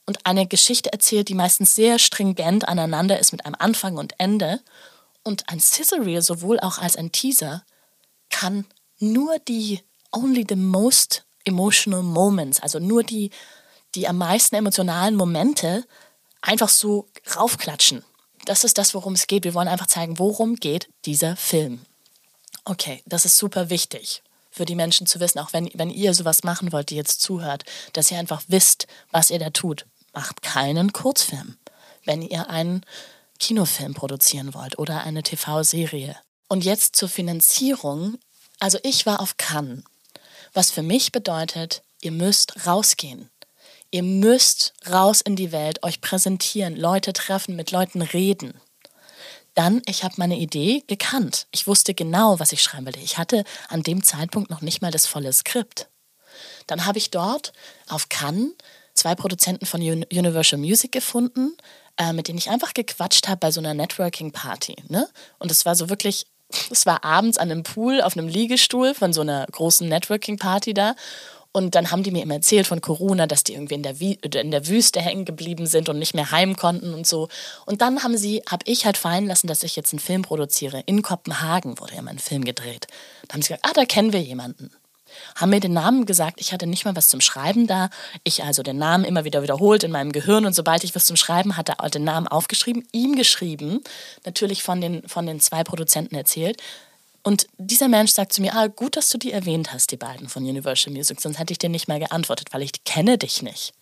[0.07, 4.61] und eine Geschichte erzählt, die meistens sehr stringent aneinander ist mit einem Anfang und Ende
[5.25, 7.65] und ein Sizzle sowohl auch als ein Teaser
[8.31, 8.65] kann
[8.99, 9.81] nur die
[10.13, 13.31] only the most emotional moments, also nur die,
[13.95, 15.85] die am meisten emotionalen Momente
[16.43, 18.05] einfach so raufklatschen.
[18.45, 19.45] Das ist das, worum es geht.
[19.45, 21.81] Wir wollen einfach zeigen, worum geht dieser Film.
[22.65, 26.43] Okay, das ist super wichtig für die Menschen zu wissen, auch wenn, wenn ihr sowas
[26.43, 29.87] machen wollt, die jetzt zuhört, dass ihr einfach wisst, was ihr da tut.
[30.13, 31.57] Macht keinen Kurzfilm.
[32.05, 32.85] Wenn ihr einen
[33.39, 36.17] Kinofilm produzieren wollt oder eine TV-Serie.
[36.49, 38.19] Und jetzt zur Finanzierung.
[38.61, 39.85] Also ich war auf Cannes,
[40.53, 43.31] was für mich bedeutet, ihr müsst rausgehen.
[43.91, 48.61] Ihr müsst raus in die Welt, euch präsentieren, Leute treffen, mit Leuten reden.
[49.55, 51.47] Dann, ich habe meine Idee gekannt.
[51.53, 52.99] Ich wusste genau, was ich schreiben will.
[53.03, 55.89] Ich hatte an dem Zeitpunkt noch nicht mal das volle Skript.
[56.67, 57.53] Dann habe ich dort
[57.89, 58.53] auf Cannes
[58.95, 61.57] zwei Produzenten von Universal Music gefunden,
[61.97, 64.77] äh, mit denen ich einfach gequatscht habe bei so einer Networking-Party.
[64.89, 65.09] Ne?
[65.39, 66.27] Und es war so wirklich,
[66.71, 70.95] es war abends an einem Pool auf einem Liegestuhl von so einer großen Networking-Party da.
[71.51, 74.51] Und dann haben die mir immer erzählt von Corona, dass die irgendwie in der, in
[74.51, 77.29] der Wüste hängen geblieben sind und nicht mehr heim konnten und so.
[77.67, 80.83] Und dann haben sie, habe ich halt fallen lassen, dass ich jetzt einen Film produziere.
[80.87, 82.87] In Kopenhagen wurde ja mein Film gedreht.
[83.27, 84.71] Da haben sie gesagt, ah, da kennen wir jemanden
[85.37, 86.41] haben mir den Namen gesagt.
[86.41, 87.91] Ich hatte nicht mal was zum Schreiben da.
[88.25, 91.17] Ich also den Namen immer wieder wiederholt in meinem Gehirn und sobald ich was zum
[91.17, 93.83] Schreiben hatte, den Namen aufgeschrieben, ihm geschrieben,
[94.25, 96.63] natürlich von den, von den zwei Produzenten erzählt.
[97.23, 100.29] Und dieser Mensch sagt zu mir, ah, gut, dass du die erwähnt hast, die beiden
[100.29, 103.75] von Universal Music, sonst hätte ich dir nicht mal geantwortet, weil ich kenne dich nicht.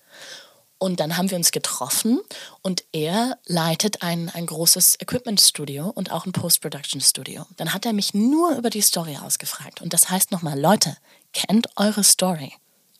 [0.78, 2.20] Und dann haben wir uns getroffen
[2.60, 7.46] und er leitet ein, ein großes Equipment-Studio und auch ein Post-Production-Studio.
[7.56, 9.80] Dann hat er mich nur über die Story ausgefragt.
[9.80, 10.96] Und das heißt nochmal, Leute,
[11.32, 12.52] kennt eure Story.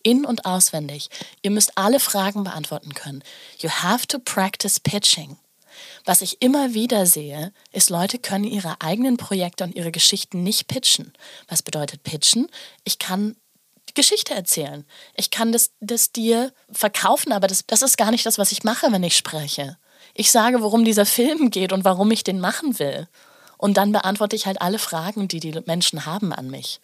[0.03, 1.11] In- und auswendig.
[1.43, 3.23] Ihr müsst alle Fragen beantworten können.
[3.59, 5.37] You have to practice pitching.
[6.05, 10.69] Was ich immer wieder sehe, ist, Leute können ihre eigenen Projekte und ihre Geschichten nicht
[10.69, 11.13] pitchen.
[11.49, 12.49] Was bedeutet pitchen?
[12.85, 13.37] Ich kann
[13.97, 14.85] Geschichte erzählen.
[15.17, 18.63] Ich kann das, das dir verkaufen, aber das, das ist gar nicht das, was ich
[18.63, 19.77] mache, wenn ich spreche.
[20.15, 23.09] Ich sage, worum dieser Film geht und warum ich den machen will.
[23.59, 26.81] Und dann beantworte ich halt alle Fragen, die die Menschen haben an mich.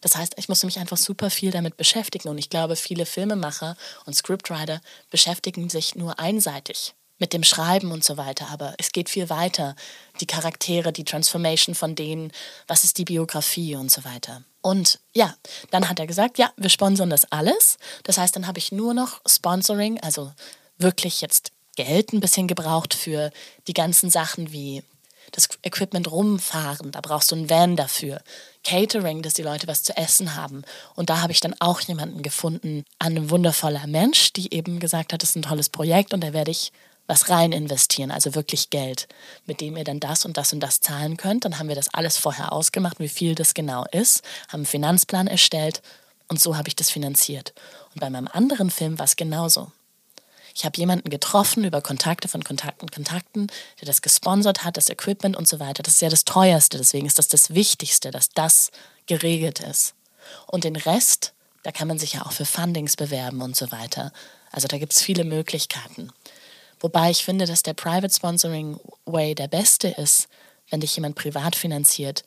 [0.00, 2.28] Das heißt, ich musste mich einfach super viel damit beschäftigen.
[2.28, 8.04] Und ich glaube, viele Filmemacher und Scriptwriter beschäftigen sich nur einseitig mit dem Schreiben und
[8.04, 8.48] so weiter.
[8.50, 9.74] Aber es geht viel weiter.
[10.20, 12.32] Die Charaktere, die Transformation von denen,
[12.66, 14.42] was ist die Biografie und so weiter.
[14.66, 15.32] Und ja,
[15.70, 17.78] dann hat er gesagt, ja, wir sponsern das alles.
[18.02, 20.32] Das heißt, dann habe ich nur noch Sponsoring, also
[20.76, 23.30] wirklich jetzt Geld ein bisschen gebraucht für
[23.68, 24.82] die ganzen Sachen wie
[25.30, 28.20] das Equipment rumfahren, da brauchst du ein Van dafür.
[28.64, 30.62] Catering, dass die Leute was zu essen haben.
[30.96, 35.22] Und da habe ich dann auch jemanden gefunden, ein wundervoller Mensch, die eben gesagt hat,
[35.22, 36.72] das ist ein tolles Projekt und da werde ich
[37.06, 39.08] was rein investieren, also wirklich Geld,
[39.46, 41.44] mit dem ihr dann das und das und das zahlen könnt.
[41.44, 45.26] Dann haben wir das alles vorher ausgemacht, wie viel das genau ist, haben einen Finanzplan
[45.26, 45.82] erstellt
[46.28, 47.54] und so habe ich das finanziert.
[47.94, 49.70] Und bei meinem anderen Film war es genauso.
[50.54, 53.48] Ich habe jemanden getroffen über Kontakte von Kontakten, Kontakten,
[53.80, 55.82] der das gesponsert hat, das Equipment und so weiter.
[55.82, 58.70] Das ist ja das teuerste, deswegen ist das das Wichtigste, dass das
[59.04, 59.94] geregelt ist.
[60.46, 64.12] Und den Rest, da kann man sich ja auch für Fundings bewerben und so weiter.
[64.50, 66.10] Also da gibt es viele Möglichkeiten.
[66.80, 70.28] Wobei ich finde, dass der Private Sponsoring Way der beste ist,
[70.70, 72.24] wenn dich jemand privat finanziert,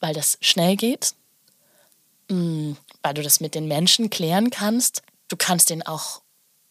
[0.00, 1.14] weil das schnell geht,
[2.28, 5.02] mm, weil du das mit den Menschen klären kannst.
[5.28, 6.22] Du kannst den auch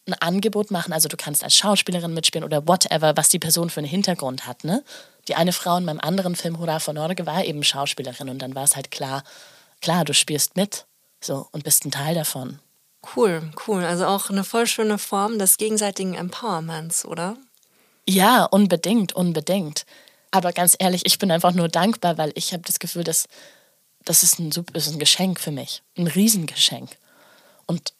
[0.06, 0.92] ein Angebot machen.
[0.92, 4.64] Also du kannst als Schauspielerin mitspielen oder whatever, was die Person für einen Hintergrund hat.
[4.64, 4.84] Ne?
[5.28, 8.54] Die eine Frau in meinem anderen Film Hurra von Norge war eben Schauspielerin und dann
[8.54, 9.24] war es halt klar,
[9.80, 10.86] klar, du spielst mit
[11.20, 12.60] so und bist ein Teil davon.
[13.14, 13.84] Cool, cool.
[13.84, 17.36] Also auch eine voll schöne Form des gegenseitigen Empowerments, oder?
[18.08, 19.86] Ja, unbedingt, unbedingt.
[20.30, 23.26] Aber ganz ehrlich, ich bin einfach nur dankbar, weil ich habe das Gefühl, dass
[24.04, 26.90] das ist ein, ist ein Geschenk für mich, ein Riesengeschenk.
[27.66, 27.94] Und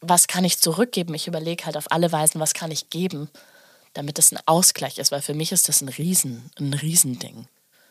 [0.00, 1.14] was kann ich zurückgeben?
[1.14, 3.28] Ich überlege halt auf alle Weisen, was kann ich geben,
[3.94, 7.46] damit es ein Ausgleich ist, weil für mich ist das ein Riesen, ein Riesending.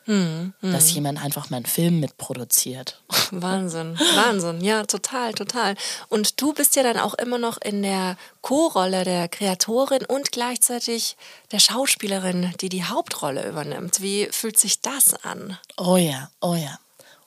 [0.07, 0.71] Hm, hm.
[0.71, 3.01] Dass jemand einfach meinen Film mitproduziert.
[3.31, 5.75] Wahnsinn, Wahnsinn, ja, total, total.
[6.07, 11.17] Und du bist ja dann auch immer noch in der Co-Rolle der Kreatorin und gleichzeitig
[11.51, 14.01] der Schauspielerin, die die Hauptrolle übernimmt.
[14.01, 15.57] Wie fühlt sich das an?
[15.75, 16.79] Oh ja, oh ja.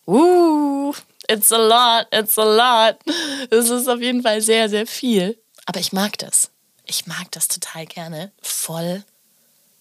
[0.06, 0.94] Uh,
[1.28, 2.96] it's a lot, it's a lot.
[3.50, 5.38] Es ist auf jeden Fall sehr, sehr viel.
[5.66, 6.50] Aber ich mag das.
[6.86, 8.32] Ich mag das total gerne.
[8.40, 9.04] Voll,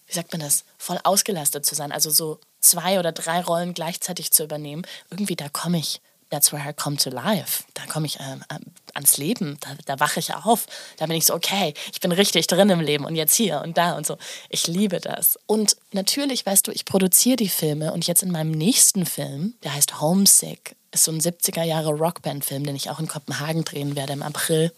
[0.07, 0.65] wie sagt man das?
[0.77, 1.93] Voll ausgelastet zu sein.
[1.93, 4.84] Also so zwei oder drei Rollen gleichzeitig zu übernehmen.
[5.10, 6.02] Irgendwie, da komme ich.
[6.30, 7.63] That's where I come to life.
[7.74, 8.60] Da komme ich ähm, ähm,
[8.93, 9.58] ans Leben.
[9.62, 10.67] Da, da wache ich auf.
[10.98, 13.78] Da bin ich so, okay, ich bin richtig drin im Leben und jetzt hier und
[13.78, 14.17] da und so.
[14.50, 15.39] Ich liebe das.
[15.48, 19.74] Und natürlich, weißt du, ich produziere die Filme und jetzt in meinem nächsten Film, der
[19.74, 24.13] heißt Homesick, ist so ein 70er Jahre Rockband-Film, den ich auch in Kopenhagen drehen werde
[24.13, 24.72] im April.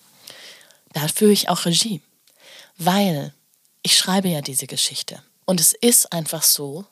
[0.94, 2.02] Da führe ich auch Regie.
[2.78, 3.34] Weil
[3.84, 5.22] ich schreibe ja diese Geschichte.
[5.46, 6.86] Und es ist einfach so,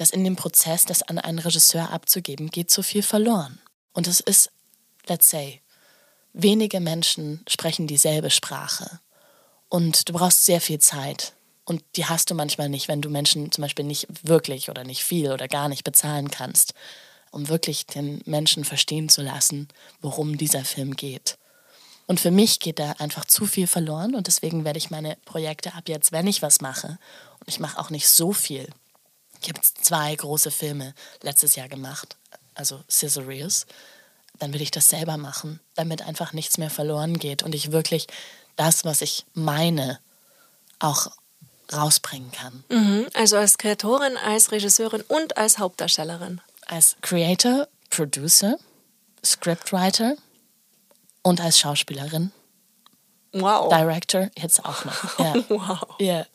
[0.00, 3.60] dass in dem Prozess, das an einen Regisseur abzugeben, geht so viel verloren.
[3.92, 4.50] Und es ist,
[5.06, 5.60] let's say,
[6.32, 9.00] wenige Menschen sprechen dieselbe Sprache.
[9.68, 11.34] Und du brauchst sehr viel Zeit
[11.70, 15.04] Und die hast du manchmal nicht, wenn du Menschen zum Beispiel nicht wirklich oder nicht
[15.04, 16.74] viel oder gar nicht bezahlen kannst,
[17.30, 19.68] um wirklich den Menschen verstehen zu lassen,
[20.00, 21.38] worum dieser Film geht.
[22.08, 25.74] Und für mich geht da einfach zu viel verloren und deswegen werde ich meine Projekte
[25.74, 26.98] ab jetzt, wenn ich was mache,
[27.38, 28.68] und ich mache auch nicht so viel.
[29.42, 32.16] Ich habe zwei große Filme letztes Jahr gemacht,
[32.54, 33.66] also Scissorius.
[34.38, 38.06] Dann will ich das selber machen, damit einfach nichts mehr verloren geht und ich wirklich
[38.56, 39.98] das, was ich meine,
[40.78, 41.10] auch
[41.72, 42.64] rausbringen kann.
[42.68, 46.40] Mhm, also als Kreatorin, als Regisseurin und als Hauptdarstellerin.
[46.66, 48.56] Als Creator, Producer,
[49.24, 50.16] Scriptwriter
[51.22, 52.32] und als Schauspielerin.
[53.32, 53.68] Wow.
[53.68, 55.18] Director jetzt auch noch.
[55.18, 55.34] Ja.
[55.48, 56.00] Wow.
[56.00, 56.26] Yeah.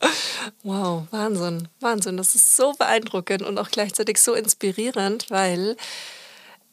[0.62, 2.16] Wow, Wahnsinn, Wahnsinn.
[2.16, 5.76] Das ist so beeindruckend und auch gleichzeitig so inspirierend, weil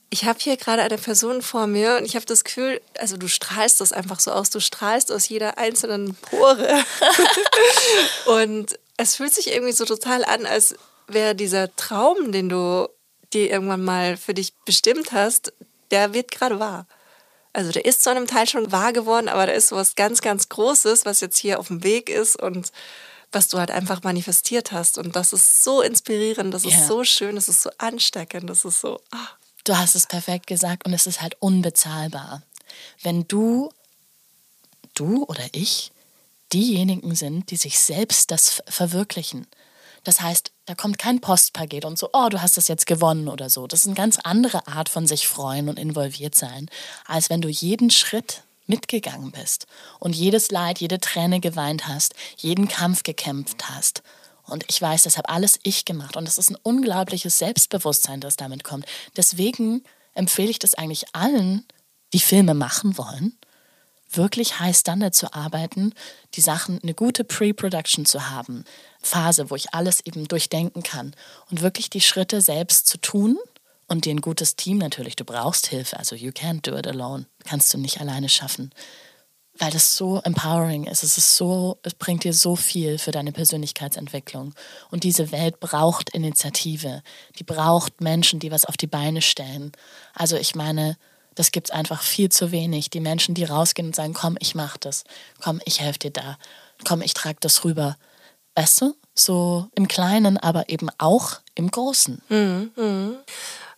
[0.10, 3.28] ich habe hier gerade eine Person vor mir und ich habe das Gefühl, also du
[3.28, 6.84] strahlst das einfach so aus, du strahlst aus jeder einzelnen Pore.
[8.28, 10.76] und es fühlt sich irgendwie so total an, als
[11.08, 12.88] wäre dieser Traum, den du
[13.34, 15.52] dir irgendwann mal für dich bestimmt hast,
[15.90, 16.86] der wird gerade wahr.
[17.54, 20.22] Also der ist zu einem Teil schon wahr geworden, aber da ist so was ganz,
[20.22, 22.72] ganz Großes, was jetzt hier auf dem Weg ist und
[23.32, 24.98] was du halt einfach manifestiert hast.
[24.98, 28.82] Und das ist so inspirierend, das ist so schön, das ist so ansteckend, das ist
[28.82, 29.00] so.
[29.12, 29.28] Ah.
[29.64, 32.42] Du hast es perfekt gesagt und es ist halt unbezahlbar.
[33.02, 33.72] Wenn du,
[34.94, 35.92] du oder ich,
[36.52, 39.48] diejenigen sind, die sich selbst das verwirklichen.
[40.04, 43.50] Das heißt, da kommt kein Postpaket und so, oh, du hast das jetzt gewonnen oder
[43.50, 43.68] so.
[43.68, 46.70] Das ist eine ganz andere Art von sich freuen und involviert sein,
[47.06, 49.68] als wenn du jeden Schritt mitgegangen bist
[50.00, 54.04] und jedes Leid, jede Träne geweint hast, jeden Kampf gekämpft hast.
[54.46, 56.18] Und ich weiß, das habe alles ich gemacht.
[56.18, 58.86] Und es ist ein unglaubliches Selbstbewusstsein, das damit kommt.
[59.16, 61.66] Deswegen empfehle ich das eigentlich allen,
[62.14, 63.38] die Filme machen wollen,
[64.12, 65.94] wirklich High Standard zu arbeiten,
[66.36, 68.64] die Sachen, eine gute Pre-Production zu haben,
[69.04, 71.16] Phase, wo ich alles eben durchdenken kann
[71.52, 73.38] und wirklich die Schritte selbst zu tun
[73.88, 77.26] und dir ein gutes Team natürlich, du brauchst Hilfe, also you can't do it alone,
[77.46, 78.72] kannst du nicht alleine schaffen,
[79.58, 83.32] weil das so empowering ist, es ist so, es bringt dir so viel für deine
[83.32, 84.54] Persönlichkeitsentwicklung
[84.90, 87.04] und diese Welt braucht Initiative,
[87.38, 89.74] die braucht Menschen, die was auf die Beine stellen.
[90.16, 90.98] Also ich meine,
[91.36, 92.90] das gibt es einfach viel zu wenig.
[92.90, 95.04] Die Menschen, die rausgehen und sagen, komm, ich mach das,
[95.42, 96.38] komm, ich helfe dir da,
[96.86, 97.98] komm, ich trage das rüber.
[98.56, 98.96] Weißt du?
[99.16, 102.22] So im Kleinen, aber eben auch im Großen.
[102.30, 103.12] Mhm, mh.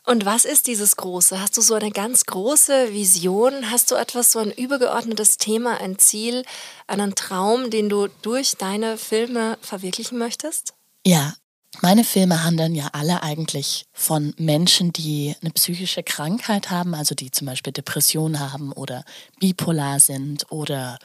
[0.06, 1.42] Und was ist dieses Große?
[1.42, 3.72] Hast du so eine ganz große Vision?
[3.72, 6.46] Hast du etwas, so ein übergeordnetes Thema, ein Ziel,
[6.86, 10.74] einen Traum, den du durch deine Filme verwirklichen möchtest?
[11.06, 11.34] Ja,
[11.82, 17.32] meine Filme handeln ja alle eigentlich von Menschen, die eine psychische Krankheit haben, also die
[17.32, 19.04] zum Beispiel Depression haben oder
[19.40, 21.00] bipolar sind oder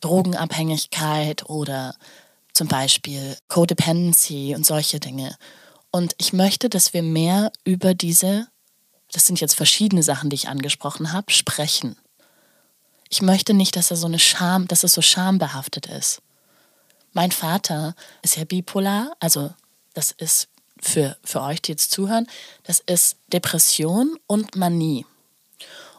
[0.00, 1.94] Drogenabhängigkeit oder
[2.56, 5.36] zum Beispiel Codependency und solche Dinge.
[5.90, 8.48] Und ich möchte, dass wir mehr über diese,
[9.12, 11.96] das sind jetzt verschiedene Sachen, die ich angesprochen habe, sprechen.
[13.10, 16.22] Ich möchte nicht, dass er so eine Scham, dass es so schambehaftet ist.
[17.12, 19.52] Mein Vater ist ja bipolar, also
[19.92, 20.48] das ist
[20.80, 22.26] für, für euch, die jetzt zuhören,
[22.64, 25.04] das ist Depression und Manie.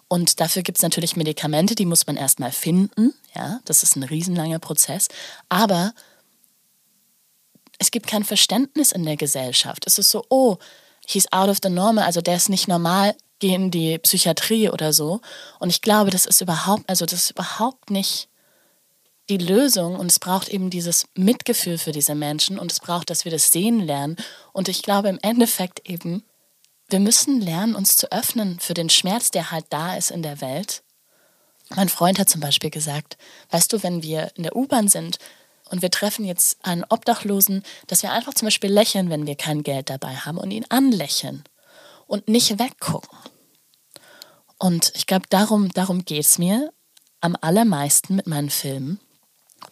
[0.07, 3.13] Und dafür gibt es natürlich Medikamente, die muss man erstmal finden.
[3.35, 5.07] Ja, das ist ein riesenlanger Prozess.
[5.49, 5.93] Aber
[7.77, 9.85] es gibt kein Verständnis in der Gesellschaft.
[9.85, 10.57] Es ist so, oh,
[11.07, 14.93] he's out of the normal, also der ist nicht normal, geh in die Psychiatrie oder
[14.93, 15.21] so.
[15.59, 18.29] Und ich glaube, das ist überhaupt, also das ist überhaupt nicht
[19.29, 23.25] die Lösung und es braucht eben dieses Mitgefühl für diese Menschen und es braucht, dass
[23.25, 24.15] wir das sehen lernen.
[24.53, 26.23] Und ich glaube im Endeffekt eben,
[26.89, 30.39] wir müssen lernen, uns zu öffnen für den Schmerz, der halt da ist in der
[30.39, 30.81] Welt.
[31.75, 33.17] Mein Freund hat zum Beispiel gesagt,
[33.49, 35.19] weißt du, wenn wir in der U-Bahn sind
[35.69, 39.63] und wir treffen jetzt einen Obdachlosen, dass wir einfach zum Beispiel lächeln, wenn wir kein
[39.63, 41.43] Geld dabei haben und ihn anlächeln
[42.07, 43.17] und nicht weggucken.
[44.59, 46.71] Und ich glaube, darum, darum geht es mir
[47.21, 48.99] am allermeisten mit meinen Filmen,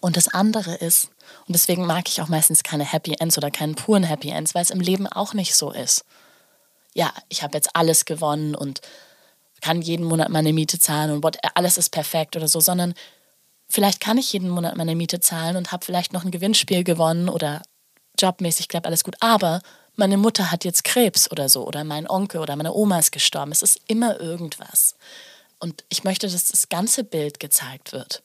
[0.02, 1.06] und das andere ist,
[1.48, 4.62] und deswegen mag ich auch meistens keine Happy Ends oder keinen puren Happy Ends, weil
[4.62, 6.06] es im Leben auch nicht so ist.
[6.94, 8.82] Ja, ich habe jetzt alles gewonnen und
[9.62, 12.94] kann jeden Monat meine Miete zahlen und what, alles ist perfekt oder so, sondern
[13.70, 17.30] vielleicht kann ich jeden Monat meine Miete zahlen und habe vielleicht noch ein Gewinnspiel gewonnen
[17.30, 17.62] oder
[18.20, 19.62] jobmäßig klappt alles gut, aber
[19.96, 23.52] meine Mutter hat jetzt Krebs oder so oder mein Onkel oder meine Oma ist gestorben.
[23.52, 24.96] Es ist immer irgendwas.
[25.60, 28.22] Und ich möchte, dass das ganze Bild gezeigt wird.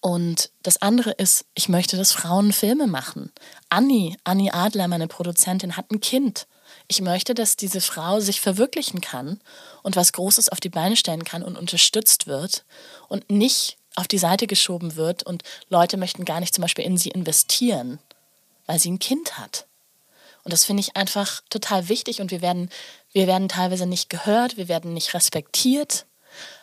[0.00, 3.32] Und das andere ist, ich möchte, dass Frauen Filme machen.
[3.68, 6.46] Anni, Anni Adler, meine Produzentin, hat ein Kind.
[6.88, 9.40] Ich möchte, dass diese Frau sich verwirklichen kann
[9.82, 12.64] und was Großes auf die Beine stellen kann und unterstützt wird
[13.08, 16.98] und nicht auf die Seite geschoben wird und Leute möchten gar nicht zum Beispiel in
[16.98, 17.98] sie investieren.
[18.66, 19.66] weil sie ein Kind hat.
[20.42, 22.70] Und das finde ich einfach total wichtig und wir werden,
[23.12, 26.06] wir werden teilweise nicht gehört, wir werden nicht respektiert.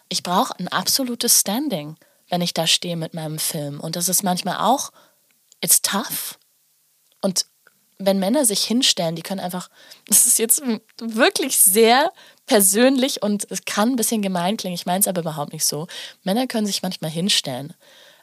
[0.10, 1.98] Ich brauche ein absolutes Standing,
[2.30, 3.80] wenn ich da stehe mit meinem Film.
[3.80, 4.92] Und das ist manchmal auch,
[5.62, 6.40] it's tough.
[7.22, 7.46] Und
[7.98, 9.70] wenn Männer sich hinstellen, die können einfach,
[10.08, 10.62] das ist jetzt
[10.98, 12.12] wirklich sehr
[12.46, 15.88] persönlich und es kann ein bisschen gemein klingen, ich meine es aber überhaupt nicht so.
[16.24, 17.74] Männer können sich manchmal hinstellen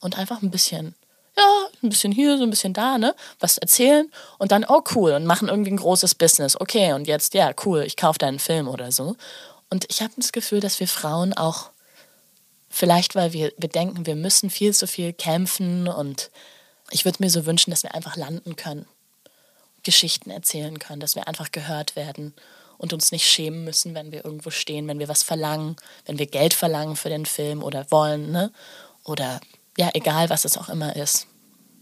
[0.01, 0.95] und einfach ein bisschen,
[1.37, 5.13] ja, ein bisschen hier, so ein bisschen da, ne, was erzählen und dann, oh cool,
[5.13, 6.61] und machen irgendwie ein großes Business.
[6.61, 9.17] Okay, und jetzt, ja, cool, ich kaufe deinen Film oder so.
[9.71, 11.71] Und ich habe das Gefühl, dass wir Frauen auch,
[12.69, 16.31] vielleicht weil wir, wir denken, wir müssen viel zu viel kämpfen und
[16.91, 18.87] ich würde mir so wünschen, dass wir einfach landen können
[19.83, 22.35] Geschichten erzählen können, dass wir einfach gehört werden
[22.79, 26.27] und uns nicht schämen müssen, wenn wir irgendwo stehen, wenn wir was verlangen, wenn wir
[26.27, 28.53] Geld verlangen für den Film oder wollen, ne?
[29.05, 29.41] Oder
[29.77, 31.27] ja, egal was es auch immer ist.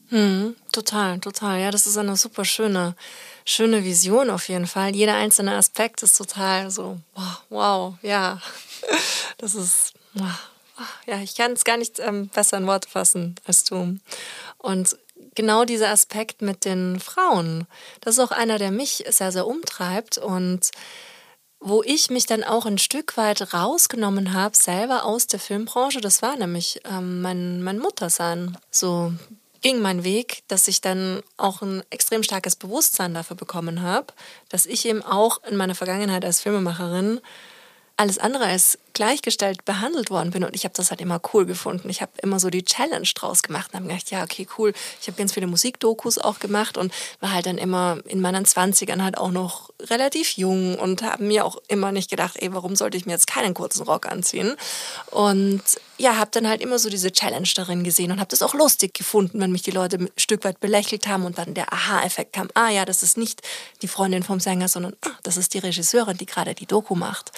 [0.09, 1.61] Hm, total, total.
[1.61, 2.95] Ja, das ist eine super schöne,
[3.45, 4.95] schöne Vision auf jeden Fall.
[4.95, 6.99] Jeder einzelne Aspekt ist total so,
[7.49, 8.41] wow, ja.
[9.39, 9.93] Das ist,
[11.07, 13.99] ja, ich kann es gar nicht ähm, besser in Worte fassen als du.
[14.57, 14.97] Und
[15.37, 17.67] genau dieser Aspekt mit den Frauen,
[18.01, 20.71] das ist auch einer, der mich sehr, sehr umtreibt und
[21.61, 26.01] wo ich mich dann auch ein Stück weit rausgenommen habe, selber aus der Filmbranche.
[26.01, 28.59] Das war nämlich ähm, mein, mein Muttersein.
[28.71, 29.13] So
[29.63, 34.13] ging mein Weg, dass ich dann auch ein extrem starkes Bewusstsein dafür bekommen habe,
[34.49, 37.21] dass ich eben auch in meiner Vergangenheit als Filmemacherin
[37.97, 40.43] alles andere als gleichgestellt behandelt worden bin.
[40.43, 41.91] Und ich habe das halt immer cool gefunden.
[41.91, 44.73] Ich habe immer so die Challenge draus gemacht und habe gedacht, ja, okay, cool.
[45.03, 49.05] Ich habe ganz viele Musikdokus auch gemacht und war halt dann immer in meinen Zwanzigern
[49.05, 52.97] halt auch noch relativ jung und habe mir auch immer nicht gedacht, ey, warum sollte
[52.97, 54.57] ich mir jetzt keinen kurzen Rock anziehen?
[55.11, 55.63] Und
[55.99, 58.95] ja, habe dann halt immer so diese Challenge darin gesehen und habe das auch lustig
[58.95, 62.49] gefunden, wenn mich die Leute ein Stück weit belächelt haben und dann der Aha-Effekt kam,
[62.55, 63.43] ah ja, das ist nicht
[63.83, 67.33] die Freundin vom Sänger, sondern ah, das ist die Regisseurin, die gerade die Doku macht.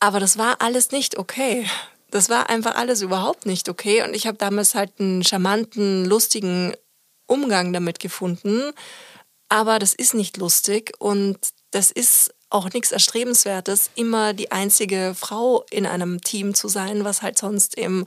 [0.00, 1.66] Aber das war alles nicht okay.
[2.10, 4.02] Das war einfach alles überhaupt nicht okay.
[4.02, 6.74] Und ich habe damals halt einen charmanten, lustigen
[7.26, 8.72] Umgang damit gefunden.
[9.48, 11.38] Aber das ist nicht lustig und
[11.70, 17.20] das ist auch nichts Erstrebenswertes, immer die einzige Frau in einem Team zu sein, was
[17.22, 18.06] halt sonst eben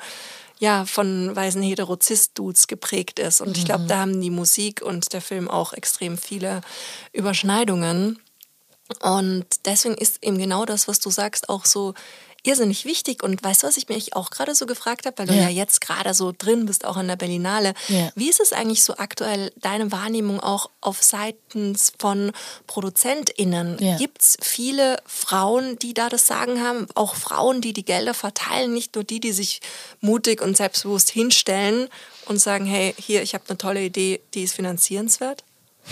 [0.60, 3.42] ja von weisen Heterozist-Dudes geprägt ist.
[3.42, 3.56] Und mhm.
[3.56, 6.62] ich glaube, da haben die Musik und der Film auch extrem viele
[7.14, 8.20] Überschneidungen.
[9.00, 11.94] Und deswegen ist eben genau das, was du sagst, auch so
[12.44, 13.24] irrsinnig wichtig.
[13.24, 15.50] Und weißt du, was ich mich auch gerade so gefragt habe, weil du ja, ja
[15.50, 17.74] jetzt gerade so drin bist, auch in der Berlinale.
[17.88, 18.12] Ja.
[18.16, 22.32] Wie ist es eigentlich so aktuell, deine Wahrnehmung auch auf seitens von
[22.68, 23.78] ProduzentInnen?
[23.80, 23.98] Ja.
[23.98, 26.88] Gibt es viele Frauen, die da das Sagen haben?
[26.96, 29.62] Auch Frauen, die die Gelder verteilen, nicht nur die, die sich
[30.00, 31.90] mutig und selbstbewusst hinstellen
[32.26, 35.44] und sagen, hey, hier, ich habe eine tolle Idee, die ist finanzierenswert?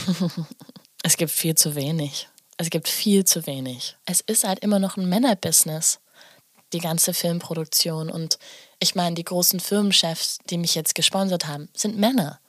[1.04, 2.29] es gibt viel zu wenig.
[2.62, 3.96] Es gibt viel zu wenig.
[4.06, 6.02] Es ist halt immer noch ein Männerbusiness,
[6.74, 8.10] die ganze Filmproduktion.
[8.10, 8.38] Und
[8.80, 12.42] ich meine, die großen Firmenchefs, die mich jetzt gesponsert haben, sind Männer.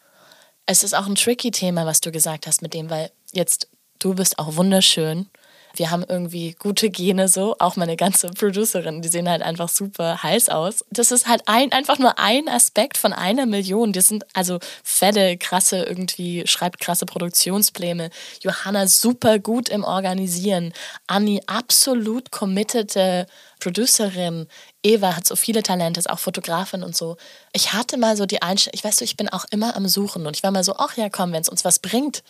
[0.66, 3.68] Es ist auch ein tricky Thema, was du gesagt hast mit dem, weil jetzt
[4.00, 5.30] du bist auch wunderschön
[5.74, 10.22] wir haben irgendwie gute Gene so, auch meine ganze Producerin, die sehen halt einfach super
[10.22, 10.84] heiß aus.
[10.90, 13.92] Das ist halt ein, einfach nur ein Aspekt von einer Million.
[13.92, 18.10] Das sind also fette, krasse irgendwie, schreibt krasse Produktionspläne.
[18.42, 20.72] Johanna super gut im Organisieren.
[21.06, 23.26] Anni absolut committete
[23.60, 24.48] Producerin.
[24.82, 27.16] Eva hat so viele Talente, ist auch Fotografin und so.
[27.52, 30.26] Ich hatte mal so die Einstellung, ich weiß so, ich bin auch immer am Suchen
[30.26, 32.22] und ich war mal so, ach ja, komm, wenn es uns was bringt,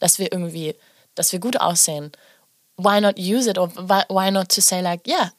[0.00, 0.74] dass wir irgendwie,
[1.14, 2.12] dass wir gut aussehen
[2.76, 3.68] why not use it or
[4.08, 5.30] why not to say like, yeah,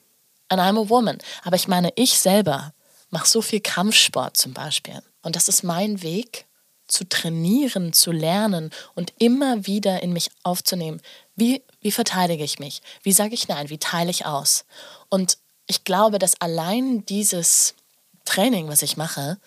[0.49, 1.19] and I'm a woman.
[1.43, 2.73] Aber ich meine, ich selber
[3.09, 5.01] mache so viel Kampfsport zum Beispiel.
[5.21, 6.45] Und das ist mein Weg,
[6.87, 11.01] zu trainieren, zu lernen und immer wieder in mich aufzunehmen.
[11.35, 12.81] Wie, wie verteidige ich mich?
[13.01, 13.69] Wie sage ich nein?
[13.69, 14.65] Wie teile ich aus?
[15.09, 17.73] Und ich glaube, dass allein dieses
[18.25, 19.37] Training, was ich mache,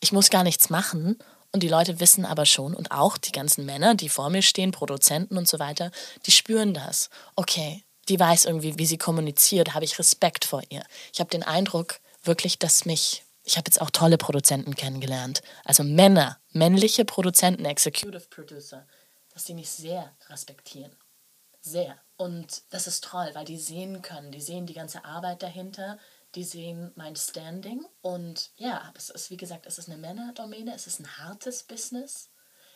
[0.00, 1.18] ich muss gar nichts machen
[1.56, 4.72] und die Leute wissen aber schon, und auch die ganzen Männer, die vor mir stehen,
[4.72, 5.90] Produzenten und so weiter,
[6.26, 7.08] die spüren das.
[7.34, 10.84] Okay, die weiß irgendwie, wie sie kommuniziert, habe ich Respekt vor ihr.
[11.14, 15.82] Ich habe den Eindruck wirklich, dass mich, ich habe jetzt auch tolle Produzenten kennengelernt, also
[15.82, 18.86] Männer, männliche Produzenten, Executive Producer,
[19.32, 20.94] dass die mich sehr respektieren.
[21.62, 21.96] Sehr.
[22.18, 25.98] Und das ist toll, weil die sehen können, die sehen die ganze Arbeit dahinter,
[26.36, 27.84] die sehen mein Standing.
[28.02, 32.30] Und ja, es ist, wie gesagt, es ist eine Männerdomäne, es ist ein hartes Business.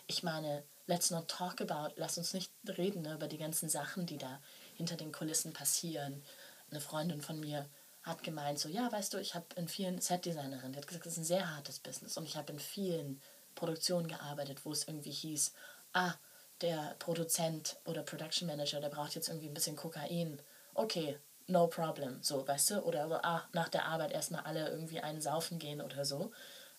[0.06, 4.06] Ich meine, let's not talk about, lass uns nicht reden ne, über die ganzen Sachen,
[4.06, 4.40] die da
[4.74, 6.24] hinter den Kulissen passieren.
[6.70, 7.68] Eine Freundin von mir
[8.02, 11.12] hat gemeint, so, ja, weißt du, ich habe in vielen Setdesignerinnen, die hat gesagt, es
[11.12, 13.20] ist ein sehr hartes Business und ich habe in vielen
[13.54, 15.52] Produktionen gearbeitet, wo es irgendwie hieß,
[15.92, 16.14] ah,
[16.62, 20.40] der Produzent oder Production Manager, der braucht jetzt irgendwie ein bisschen Kokain.
[20.74, 21.18] Okay,
[21.51, 22.82] no problem, so, weißt du?
[22.82, 26.32] Oder ah, nach der Arbeit erstmal alle irgendwie einen saufen gehen oder so.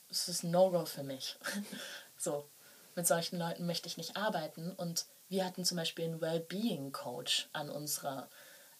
[0.08, 1.38] Das ist No-Go für mich.
[2.18, 2.50] so,
[2.96, 4.72] mit solchen Leuten möchte ich nicht arbeiten.
[4.72, 8.30] Und wir hatten zum Beispiel einen Wellbeing-Coach an unserer,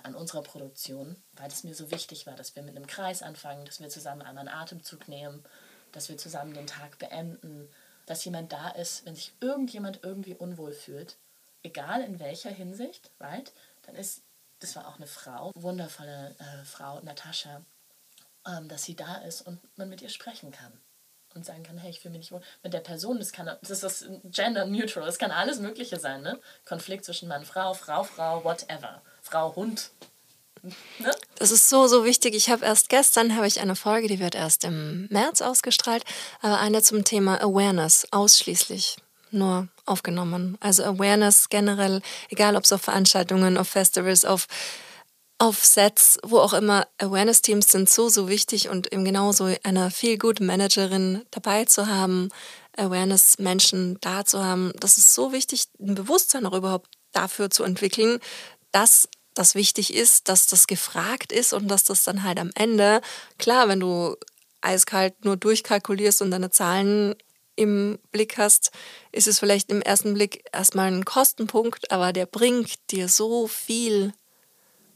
[0.04, 3.66] an unserer Produktion, weil es mir so wichtig war, dass wir mit einem Kreis anfangen,
[3.66, 5.44] dass wir zusammen einmal einen Atemzug nehmen,
[5.92, 7.70] dass wir zusammen den Tag beenden,
[8.06, 11.18] dass jemand da ist, wenn sich irgendjemand irgendwie unwohl fühlt,
[11.64, 13.54] egal in welcher Hinsicht, right?
[13.84, 14.24] Dann ist,
[14.62, 17.62] das war auch eine Frau, wundervolle äh, Frau, Natascha,
[18.48, 20.72] ähm, dass sie da ist und man mit ihr sprechen kann
[21.34, 22.42] und sagen kann, hey, ich fühle mich nicht wohl.
[22.64, 26.40] Mit der Person, das kann, das ist Gender Neutral, das kann alles Mögliche sein, ne?
[26.66, 29.02] Konflikt zwischen Mann, Frau, Frau, Frau, whatever.
[29.22, 29.92] Frau, Hund.
[31.00, 31.12] Ne?
[31.36, 32.36] Das ist so, so wichtig.
[32.36, 36.04] Ich habe erst gestern habe ich eine Folge, die wird erst im März ausgestrahlt,
[36.42, 38.98] aber eine zum Thema Awareness ausschließlich
[39.32, 40.58] nur aufgenommen.
[40.60, 44.48] Also Awareness generell, egal ob es auf Veranstaltungen, auf Festivals, auf
[45.42, 50.20] auf Sets, wo auch immer, Awareness-Teams sind so, so wichtig und eben genauso eine viel
[50.20, 52.30] gute Managerin dabei zu haben,
[52.78, 54.72] Awareness-Menschen da zu haben.
[54.80, 58.20] Das ist so wichtig, ein Bewusstsein auch überhaupt dafür zu entwickeln,
[58.72, 63.02] dass das wichtig ist, dass das gefragt ist und dass das dann halt am Ende,
[63.40, 64.18] klar, wenn du
[64.62, 67.16] eiskalt nur durchkalkulierst und deine Zahlen
[67.62, 68.72] im Blick hast,
[69.12, 74.14] ist es vielleicht im ersten Blick erstmal ein Kostenpunkt, aber der bringt dir so viel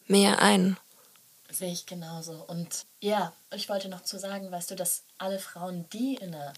[0.08, 0.78] mehr ein.
[1.50, 2.44] Sehe ich genauso.
[2.48, 6.54] Und ja, ich wollte noch zu sagen, weißt du, dass alle Frauen, die in einer,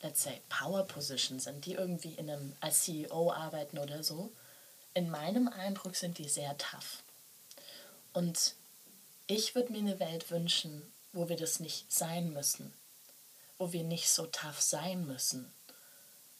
[0.00, 4.32] let's say, Power Position sind, die irgendwie in einem als CEO arbeiten oder so,
[4.94, 7.02] in meinem Eindruck sind die sehr tough.
[8.12, 8.54] Und
[9.26, 10.82] ich würde mir eine Welt wünschen,
[11.12, 12.72] wo wir das nicht sein müssen,
[13.62, 15.48] wo wir nicht so tough sein müssen,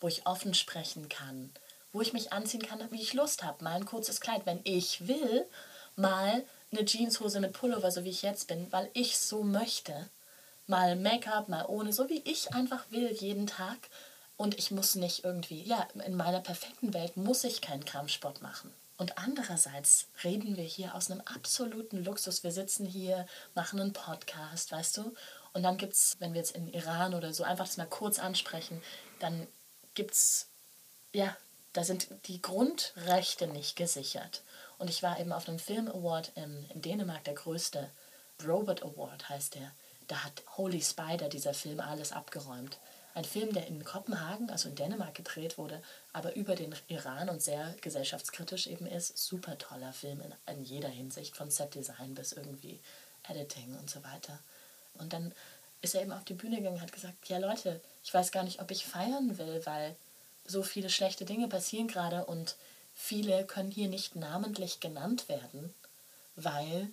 [0.01, 1.53] wo ich offen sprechen kann,
[1.93, 5.07] wo ich mich anziehen kann, wie ich Lust habe, mal ein kurzes Kleid, wenn ich
[5.07, 5.47] will
[5.95, 10.11] mal eine Jeanshose mit Pullover, so wie ich jetzt bin, weil ich so möchte.
[10.67, 13.79] Mal Make-up, mal ohne, so wie ich einfach will, jeden Tag.
[14.37, 18.75] Und ich muss nicht irgendwie, ja, in meiner perfekten Welt muss ich keinen Kampfsport machen.
[18.97, 22.43] Und andererseits reden wir hier aus einem absoluten Luxus.
[22.43, 25.15] Wir sitzen hier, machen einen Podcast, weißt du?
[25.53, 28.19] Und dann gibt es, wenn wir jetzt in Iran oder so einfach das mal kurz
[28.19, 28.83] ansprechen,
[29.19, 29.47] dann
[29.95, 30.49] gibt es,
[31.13, 31.37] ja,
[31.73, 34.43] da sind die Grundrechte nicht gesichert.
[34.79, 37.91] Und ich war eben auf einem Film Award in, in Dänemark, der größte
[38.47, 39.71] Robot Award heißt der.
[40.09, 42.79] Da hat Holy Spider, dieser Film, alles abgeräumt.
[43.15, 45.83] Ein Film, der in Kopenhagen, also in Dänemark gedreht wurde,
[46.13, 49.19] aber über den Iran und sehr gesellschaftskritisch eben ist.
[49.19, 52.81] Super toller Film in, in jeder Hinsicht, von Setdesign bis irgendwie
[53.29, 54.39] Editing und so weiter.
[55.03, 55.33] Und dann
[55.83, 58.45] ist er eben auf die Bühne gegangen und hat gesagt, ja Leute, ich weiß gar
[58.45, 59.97] nicht, ob ich feiern will, weil
[60.47, 62.57] so viele schlechte Dinge passieren gerade und
[62.95, 65.75] Viele können hier nicht namentlich genannt werden,
[66.37, 66.89] weil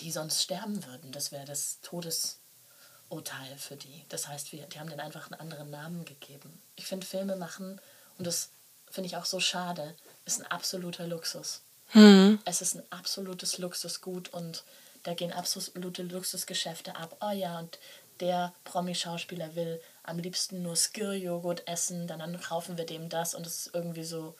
[0.00, 1.12] die sonst sterben würden.
[1.12, 4.04] Das wäre das Todesurteil für die.
[4.08, 6.60] Das heißt, wir, die haben denen einfach einen anderen Namen gegeben.
[6.76, 7.80] Ich finde, Filme machen,
[8.16, 8.50] und das
[8.90, 9.94] finde ich auch so schade,
[10.24, 11.60] ist ein absoluter Luxus.
[11.88, 12.38] Hm.
[12.44, 14.64] Es ist ein absolutes Luxusgut und
[15.08, 17.16] da gehen absolute Luxusgeschäfte ab.
[17.20, 17.78] Oh ja, und
[18.20, 23.46] der Promi-Schauspieler will am liebsten nur Skill-Joghurt essen, dann, dann kaufen wir dem das und
[23.46, 24.34] es ist irgendwie so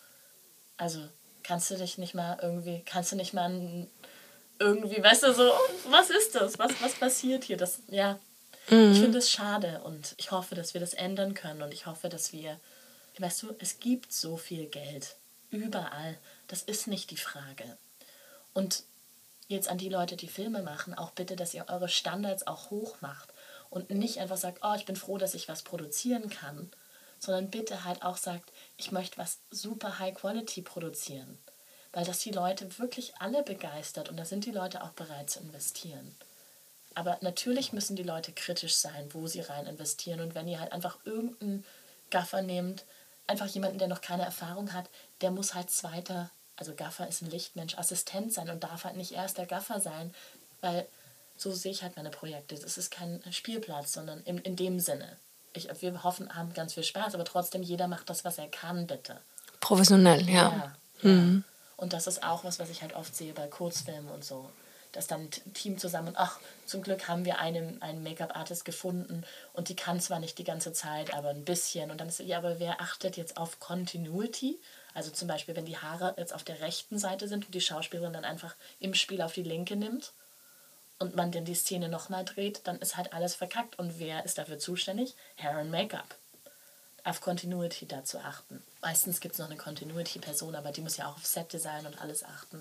[0.78, 1.00] also
[1.42, 3.86] kannst du dich nicht mal irgendwie, kannst du nicht mal
[4.58, 5.52] irgendwie, weißt du, so,
[5.90, 6.58] was ist das?
[6.58, 7.56] Was, was passiert hier?
[7.56, 8.18] Das, ja,
[8.70, 8.92] mhm.
[8.92, 12.08] ich finde es schade und ich hoffe, dass wir das ändern können und ich hoffe,
[12.08, 12.58] dass wir,
[13.18, 15.16] weißt du, es gibt so viel Geld.
[15.50, 16.18] Überall.
[16.46, 17.78] Das ist nicht die Frage.
[18.52, 18.84] Und
[19.48, 22.96] jetzt an die Leute, die Filme machen, auch bitte, dass ihr eure Standards auch hoch
[23.00, 23.32] macht
[23.70, 26.70] und nicht einfach sagt, oh, ich bin froh, dass ich was produzieren kann,
[27.18, 31.38] sondern bitte halt auch sagt, ich möchte was super High Quality produzieren,
[31.92, 35.40] weil das die Leute wirklich alle begeistert und da sind die Leute auch bereit zu
[35.40, 36.14] investieren.
[36.94, 40.72] Aber natürlich müssen die Leute kritisch sein, wo sie rein investieren und wenn ihr halt
[40.72, 41.64] einfach irgendeinen
[42.10, 42.84] Gaffer nehmt,
[43.26, 44.88] einfach jemanden, der noch keine Erfahrung hat,
[45.20, 49.12] der muss halt zweiter, also Gaffer ist ein Lichtmensch, Assistent sein und darf halt nicht
[49.12, 50.14] erst der Gaffer sein,
[50.60, 50.86] weil
[51.36, 52.54] so sehe ich halt meine Projekte.
[52.54, 55.16] Es ist kein Spielplatz, sondern in, in dem Sinne
[55.58, 58.86] ich, wir hoffen, haben ganz viel Spaß, aber trotzdem, jeder macht das, was er kann,
[58.86, 59.20] bitte.
[59.60, 60.34] Professionell, ja.
[60.34, 61.10] ja, ja.
[61.10, 61.44] Mhm.
[61.76, 64.48] Und das ist auch was, was ich halt oft sehe bei Kurzfilmen und so.
[64.92, 69.68] Dass dann ein Team zusammen, ach, zum Glück haben wir einen, einen Make-up-Artist gefunden und
[69.68, 71.90] die kann zwar nicht die ganze Zeit, aber ein bisschen.
[71.90, 74.58] Und dann ist ja, aber wer achtet jetzt auf Continuity?
[74.98, 78.12] Also zum Beispiel, wenn die Haare jetzt auf der rechten Seite sind und die Schauspielerin
[78.12, 80.12] dann einfach im Spiel auf die linke nimmt
[80.98, 83.78] und man dann die Szene nochmal dreht, dann ist halt alles verkackt.
[83.78, 85.14] Und wer ist dafür zuständig?
[85.36, 86.16] Hair and Make-up.
[87.04, 88.60] auf Continuity da zu achten.
[88.82, 92.24] Meistens gibt es noch eine Continuity-Person, aber die muss ja auch auf Set-Design und alles
[92.24, 92.60] achten.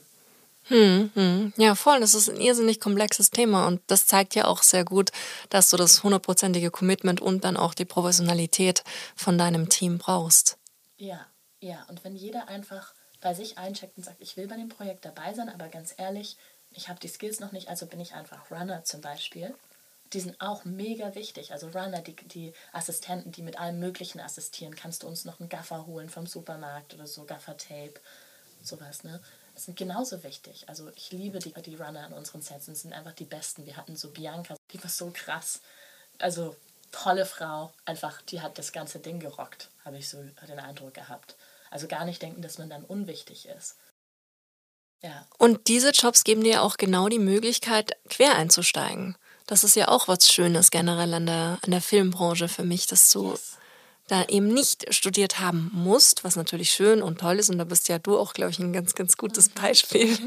[0.66, 1.54] Hm, hm.
[1.58, 2.00] Ja, voll.
[2.02, 5.10] Das ist ein irrsinnig komplexes Thema und das zeigt ja auch sehr gut,
[5.50, 8.84] dass du das hundertprozentige Commitment und dann auch die Professionalität
[9.16, 10.60] von deinem Team brauchst.
[11.00, 11.26] Ja,
[11.68, 11.86] ja.
[11.89, 15.34] Und wenn jeder einfach bei sich eincheckt und sagt, ich will bei dem Projekt dabei
[15.34, 16.38] sein, aber ganz ehrlich,
[16.72, 19.53] ich habe die Skills noch nicht, also bin ich einfach Runner zum Beispiel.
[20.13, 21.51] Die sind auch mega wichtig.
[21.51, 24.76] Also Runner, die, die Assistenten, die mit allem Möglichen assistieren.
[24.76, 27.99] Kannst du uns noch einen Gaffer holen vom Supermarkt oder so, Gaffer-Tape,
[28.61, 29.22] sowas, ne?
[29.59, 30.65] sind genauso wichtig.
[30.68, 33.65] Also ich liebe die, die Runner an unseren Sets und sind einfach die besten.
[33.65, 35.61] Wir hatten so Bianca, die war so krass.
[36.20, 36.55] Also
[36.91, 41.36] tolle Frau, einfach, die hat das ganze Ding gerockt, habe ich so den Eindruck gehabt.
[41.70, 43.78] Also gar nicht denken, dass man dann unwichtig ist.
[45.03, 45.28] Ja.
[45.38, 49.15] Und diese Jobs geben dir auch genau die Möglichkeit, quer einzusteigen.
[49.45, 53.11] Das ist ja auch was Schönes generell an der, an der Filmbranche für mich, dass
[53.11, 53.57] du yes
[54.08, 57.49] da eben nicht studiert haben musst, was natürlich schön und toll ist.
[57.49, 59.62] Und da bist ja du auch, glaube ich, ein ganz, ganz gutes mhm.
[59.62, 60.18] Beispiel,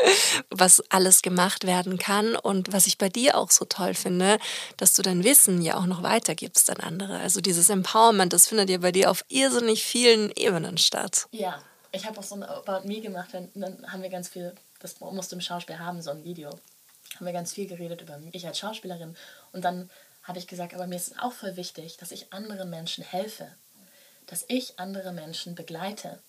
[0.50, 2.36] was alles gemacht werden kann.
[2.36, 4.38] Und was ich bei dir auch so toll finde,
[4.76, 7.18] dass du dein Wissen ja auch noch weitergibst an andere.
[7.18, 11.26] Also dieses Empowerment, das findet ja bei dir auf irrsinnig vielen Ebenen statt.
[11.32, 11.62] Ja,
[11.92, 15.00] ich habe auch so ein About Me gemacht, dann, dann haben wir ganz viel, das
[15.00, 16.50] musst du im Schauspiel haben, so ein Video.
[17.16, 19.16] Haben wir ganz viel geredet über mich als Schauspielerin.
[19.52, 19.90] Und dann
[20.30, 23.52] habe ich gesagt, aber mir ist auch voll wichtig, dass ich anderen Menschen helfe,
[24.28, 26.20] dass ich andere Menschen begleite.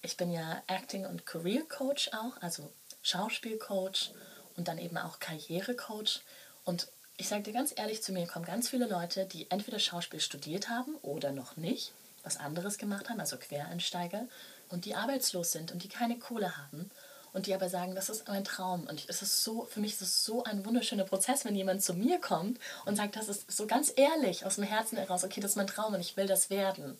[0.00, 2.72] Ich bin ja Acting- und Career Coach auch, also
[3.02, 4.14] Schauspielcoach
[4.56, 6.22] und dann eben auch Karrierecoach.
[6.64, 6.88] Und
[7.18, 10.70] ich sage dir ganz ehrlich, zu mir kommen ganz viele Leute, die entweder Schauspiel studiert
[10.70, 11.92] haben oder noch nicht,
[12.22, 14.28] was anderes gemacht haben, also Quereinsteiger,
[14.70, 16.90] und die arbeitslos sind und die keine Kohle haben
[17.32, 18.86] und die aber sagen, das ist mein Traum.
[18.86, 21.94] Und es ist so, für mich ist es so ein wunderschöner Prozess, wenn jemand zu
[21.94, 25.52] mir kommt und sagt, das ist so ganz ehrlich aus dem Herzen heraus, okay, das
[25.52, 26.98] ist mein Traum und ich will das werden.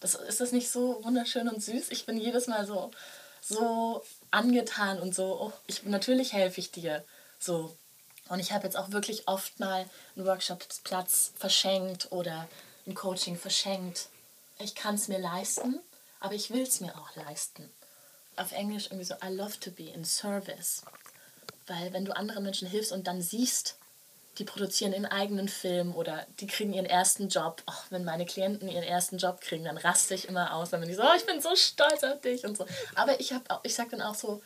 [0.00, 1.90] Das, ist das nicht so wunderschön und süß?
[1.90, 2.90] Ich bin jedes Mal so,
[3.40, 7.04] so angetan und so, oh, ich, natürlich helfe ich dir.
[7.38, 7.74] So.
[8.28, 12.48] Und ich habe jetzt auch wirklich oft mal einen Workshop-Platz verschenkt oder
[12.86, 14.08] ein Coaching verschenkt.
[14.58, 15.80] Ich kann es mir leisten,
[16.20, 17.70] aber ich will es mir auch leisten
[18.36, 20.82] auf Englisch irgendwie so, I love to be in service.
[21.66, 23.76] Weil wenn du anderen Menschen hilfst und dann siehst,
[24.38, 27.62] die produzieren ihren eigenen Film oder die kriegen ihren ersten Job.
[27.66, 30.70] Oh, wenn meine Klienten ihren ersten Job kriegen, dann raste ich immer aus.
[30.70, 32.66] Dann bin ich so, oh, ich bin so stolz auf dich und so.
[32.94, 34.42] Aber ich, hab, ich sage dann auch so,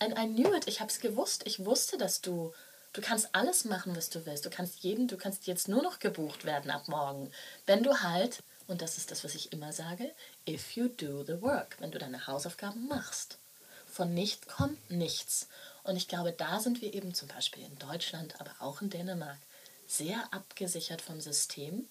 [0.00, 1.42] and I knew it, ich habe es gewusst.
[1.46, 2.52] Ich wusste, dass du,
[2.92, 4.44] du kannst alles machen, was du willst.
[4.44, 7.30] Du kannst jeden, du kannst jetzt nur noch gebucht werden ab morgen.
[7.66, 10.10] Wenn du halt und das ist das, was ich immer sage,
[10.46, 13.38] if you do the work, wenn du deine Hausaufgaben machst.
[13.86, 15.48] Von nichts kommt nichts.
[15.84, 19.38] Und ich glaube, da sind wir eben zum Beispiel in Deutschland, aber auch in Dänemark
[19.86, 21.88] sehr abgesichert vom System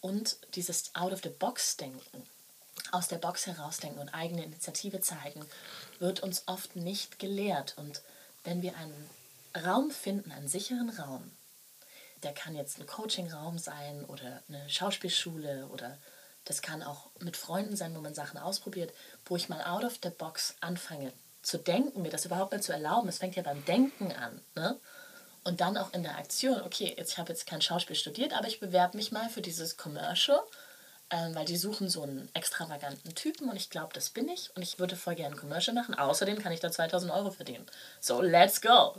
[0.00, 2.26] und dieses Out-of-the-Box-Denken,
[2.90, 5.44] aus der Box herausdenken und eigene Initiative zeigen,
[5.98, 7.74] wird uns oft nicht gelehrt.
[7.76, 8.02] Und
[8.44, 9.10] wenn wir einen
[9.64, 11.30] Raum finden, einen sicheren Raum,
[12.22, 15.98] der kann jetzt ein Coaching-Raum sein oder eine Schauspielschule oder
[16.44, 18.92] das kann auch mit Freunden sein, wo man Sachen ausprobiert,
[19.26, 21.12] wo ich mal out of the box anfange
[21.42, 23.08] zu denken, mir das überhaupt mal zu erlauben.
[23.08, 24.40] Es fängt ja beim Denken an.
[24.54, 24.78] Ne?
[25.44, 28.46] Und dann auch in der Aktion, okay, jetzt, ich habe jetzt kein Schauspiel studiert, aber
[28.46, 30.40] ich bewerbe mich mal für dieses Commercial,
[31.10, 34.62] ähm, weil die suchen so einen extravaganten Typen und ich glaube, das bin ich und
[34.62, 35.96] ich würde voll gerne ein Commercial machen.
[35.96, 37.66] Außerdem kann ich da 2000 Euro verdienen.
[38.00, 38.94] So, let's go.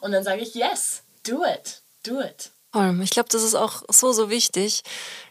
[0.00, 2.50] Und dann sage ich, yes, do it, do it.
[3.02, 4.82] Ich glaube, das ist auch so, so wichtig,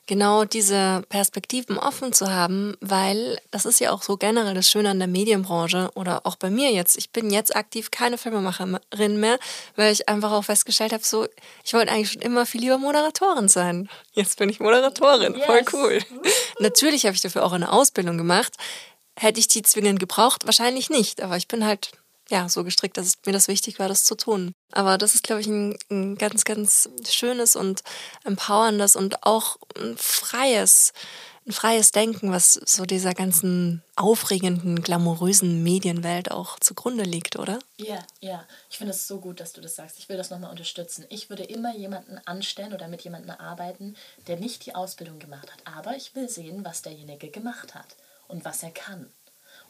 [0.08, 4.90] genau diese Perspektiven offen zu haben, weil das ist ja auch so generell das Schöne
[4.90, 6.98] an der Medienbranche oder auch bei mir jetzt.
[6.98, 9.40] Ich bin jetzt aktiv keine Filmemacherin mehr,
[9.78, 11.28] weil ich einfach auch festgestellt habe, so,
[11.64, 13.90] ich wollte eigentlich schon immer viel lieber Moderatorin sein.
[14.12, 15.36] Jetzt bin ich Moderatorin.
[15.36, 15.46] Yes.
[15.46, 16.00] Voll cool.
[16.60, 18.54] Natürlich habe ich dafür auch eine Ausbildung gemacht.
[19.16, 20.46] Hätte ich die zwingend gebraucht?
[20.46, 21.92] Wahrscheinlich nicht, aber ich bin halt
[22.30, 24.54] ja, so gestrickt, dass mir das wichtig war, das zu tun.
[24.72, 27.82] Aber das ist, glaube ich, ein, ein ganz, ganz schönes und
[28.24, 30.94] empowerndes und auch ein freies,
[31.48, 37.58] ein freies Denken, was so dieser ganzen aufregenden, glamourösen Medienwelt auch zugrunde liegt, oder?
[37.78, 38.46] Ja, ja.
[38.70, 39.98] Ich finde es so gut, dass du das sagst.
[39.98, 41.06] Ich will das nochmal unterstützen.
[41.10, 43.96] Ich würde immer jemanden anstellen oder mit jemandem arbeiten,
[44.28, 45.62] der nicht die Ausbildung gemacht hat.
[45.66, 47.96] Aber ich will sehen, was derjenige gemacht hat
[48.28, 49.12] und was er kann.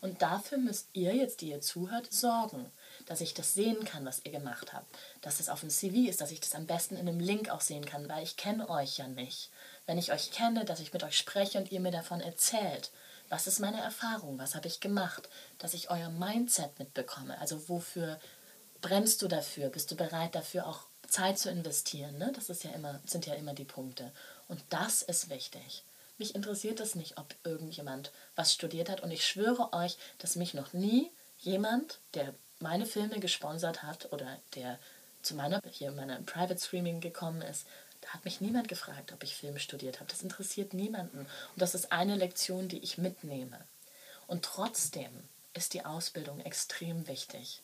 [0.01, 2.71] Und dafür müsst ihr jetzt, die ihr zuhört, sorgen,
[3.05, 4.87] dass ich das sehen kann, was ihr gemacht habt.
[5.21, 7.61] Dass es auf dem CV ist, dass ich das am besten in einem Link auch
[7.61, 9.49] sehen kann, weil ich kenne euch ja nicht.
[9.85, 12.91] Wenn ich euch kenne, dass ich mit euch spreche und ihr mir davon erzählt,
[13.27, 15.29] was ist meine Erfahrung, was habe ich gemacht,
[15.59, 17.39] dass ich euer Mindset mitbekomme.
[17.39, 18.19] Also wofür
[18.81, 19.69] brennst du dafür?
[19.69, 22.17] Bist du bereit dafür auch Zeit zu investieren?
[22.17, 22.31] Ne?
[22.33, 24.11] Das ist ja immer, sind ja immer die Punkte.
[24.47, 25.83] Und das ist wichtig
[26.19, 29.01] Mich interessiert es nicht, ob irgendjemand was studiert hat.
[29.01, 31.09] Und ich schwöre euch, dass mich noch nie
[31.39, 34.77] jemand, der meine Filme gesponsert hat oder der
[35.21, 37.65] zu meiner, hier meiner Private Streaming gekommen ist,
[38.01, 40.09] da hat mich niemand gefragt, ob ich Filme studiert habe.
[40.09, 41.19] Das interessiert niemanden.
[41.19, 43.59] Und das ist eine Lektion, die ich mitnehme.
[44.27, 45.11] Und trotzdem
[45.53, 47.61] ist die Ausbildung extrem wichtig.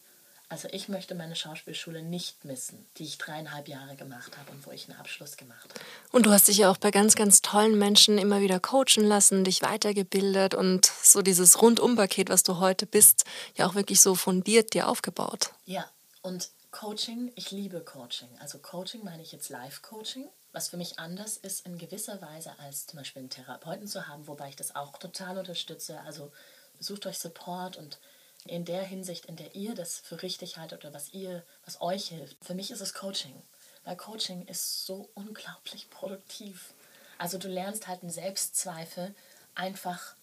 [0.48, 4.72] Also ich möchte meine Schauspielschule nicht missen, die ich dreieinhalb Jahre gemacht habe und wo
[4.72, 5.82] ich einen Abschluss gemacht habe.
[6.12, 9.44] Und du hast dich ja auch bei ganz, ganz tollen Menschen immer wieder coachen lassen,
[9.44, 13.26] dich weitergebildet und so dieses Rundumpaket, was du heute bist,
[13.56, 15.52] ja auch wirklich so fundiert dir aufgebaut.
[15.66, 15.90] Ja,
[16.22, 18.30] und Coaching, ich liebe Coaching.
[18.40, 22.86] Also Coaching meine ich jetzt Live-Coaching, was für mich anders ist in gewisser Weise als
[22.86, 26.00] zum Beispiel einen Therapeuten zu haben, wobei ich das auch total unterstütze.
[26.02, 26.32] Also
[26.80, 27.98] sucht euch Support und
[28.46, 32.10] in der Hinsicht, in der ihr das für richtig haltet oder was ihr, was euch
[32.10, 32.44] hilft.
[32.44, 33.42] Für mich ist es Coaching,
[33.84, 36.74] weil Coaching ist so unglaublich produktiv.
[37.18, 39.16] Also du lernst halt einen Selbstzweifel
[39.56, 40.16] einfach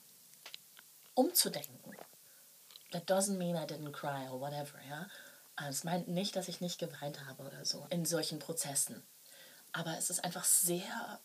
[1.15, 1.97] umzudenken.
[2.93, 5.09] That doesn't mean I didn't cry or whatever, ja.
[5.69, 9.03] Es meint nicht, dass ich nicht geweint habe oder so in solchen Prozessen.
[9.73, 11.21] Aber es ist einfach sehr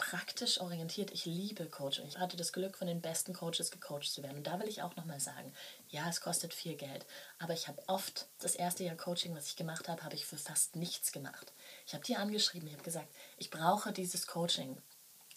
[0.00, 1.10] praktisch orientiert.
[1.10, 2.06] Ich liebe Coaching.
[2.08, 4.38] Ich hatte das Glück, von den besten Coaches gecoacht zu werden.
[4.38, 5.52] Und da will ich auch nochmal sagen,
[5.90, 7.04] ja, es kostet viel Geld.
[7.38, 10.38] Aber ich habe oft, das erste Jahr Coaching, was ich gemacht habe, habe ich für
[10.38, 11.52] fast nichts gemacht.
[11.86, 14.80] Ich habe die angeschrieben, ich habe gesagt, ich brauche dieses Coaching.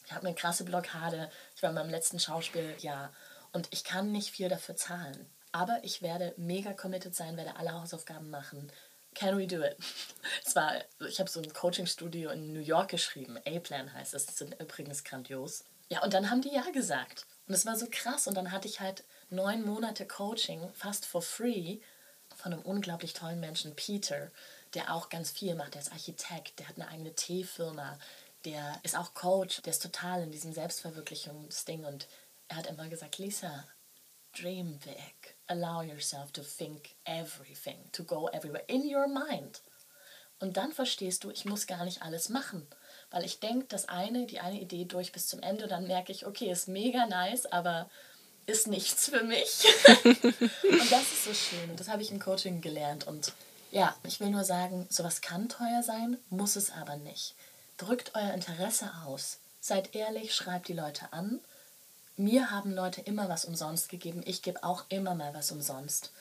[0.05, 1.29] Ich habe eine krasse Blockade.
[1.55, 3.13] Ich war in meinem letzten Schauspieljahr
[3.51, 5.29] und ich kann nicht viel dafür zahlen.
[5.51, 8.71] Aber ich werde mega committed sein, werde alle Hausaufgaben machen.
[9.13, 9.77] Can we do it?
[10.45, 10.73] Es war,
[11.07, 13.37] ich habe so ein Coaching-Studio in New York geschrieben.
[13.45, 14.25] A-Plan heißt es.
[14.25, 15.63] Das sind übrigens grandios.
[15.89, 17.25] Ja, und dann haben die ja gesagt.
[17.47, 18.27] Und es war so krass.
[18.27, 21.79] Und dann hatte ich halt neun Monate Coaching, fast for free,
[22.35, 24.31] von einem unglaublich tollen Menschen, Peter,
[24.73, 25.75] der auch ganz viel macht.
[25.75, 27.97] Der ist Architekt, der hat eine eigene Teefirma,
[28.45, 31.85] der ist auch Coach, der ist total in diesem Selbstverwirklichungsding.
[31.85, 32.07] Und
[32.47, 33.65] er hat immer gesagt, Lisa,
[34.33, 35.35] dream big.
[35.47, 39.61] Allow yourself to think everything, to go everywhere in your mind.
[40.39, 42.67] Und dann verstehst du, ich muss gar nicht alles machen.
[43.11, 46.25] Weil ich denke, das eine, die eine Idee durch bis zum Ende, dann merke ich,
[46.25, 47.89] okay, ist mega nice, aber
[48.45, 49.65] ist nichts für mich.
[50.03, 51.69] und das ist so schön.
[51.69, 53.07] Und das habe ich im Coaching gelernt.
[53.07, 53.31] Und
[53.71, 57.35] ja, ich will nur sagen, sowas kann teuer sein, muss es aber nicht.
[57.77, 59.39] Drückt euer Interesse aus.
[59.61, 61.39] Seid ehrlich, schreibt die Leute an
[62.15, 64.21] mir haben Leute immer was umsonst gegeben.
[64.25, 66.11] Ich gebe auch immer mal was umsonst.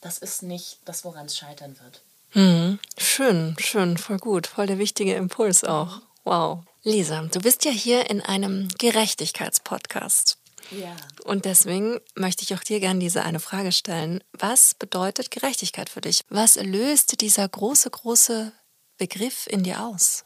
[0.00, 2.02] Das ist nicht das, woran es scheitern wird.
[2.34, 2.78] Mhm.
[2.98, 4.46] Schön, schön, voll gut.
[4.46, 6.02] Voll der wichtige Impuls auch.
[6.24, 6.64] Wow.
[6.82, 10.38] Lisa, du bist ja hier in einem Gerechtigkeitspodcast.
[10.70, 10.94] Ja.
[11.24, 14.22] Und deswegen möchte ich auch dir gerne diese eine Frage stellen.
[14.32, 16.22] Was bedeutet Gerechtigkeit für dich?
[16.28, 18.52] Was löst dieser große, große
[18.98, 20.24] Begriff in dir aus?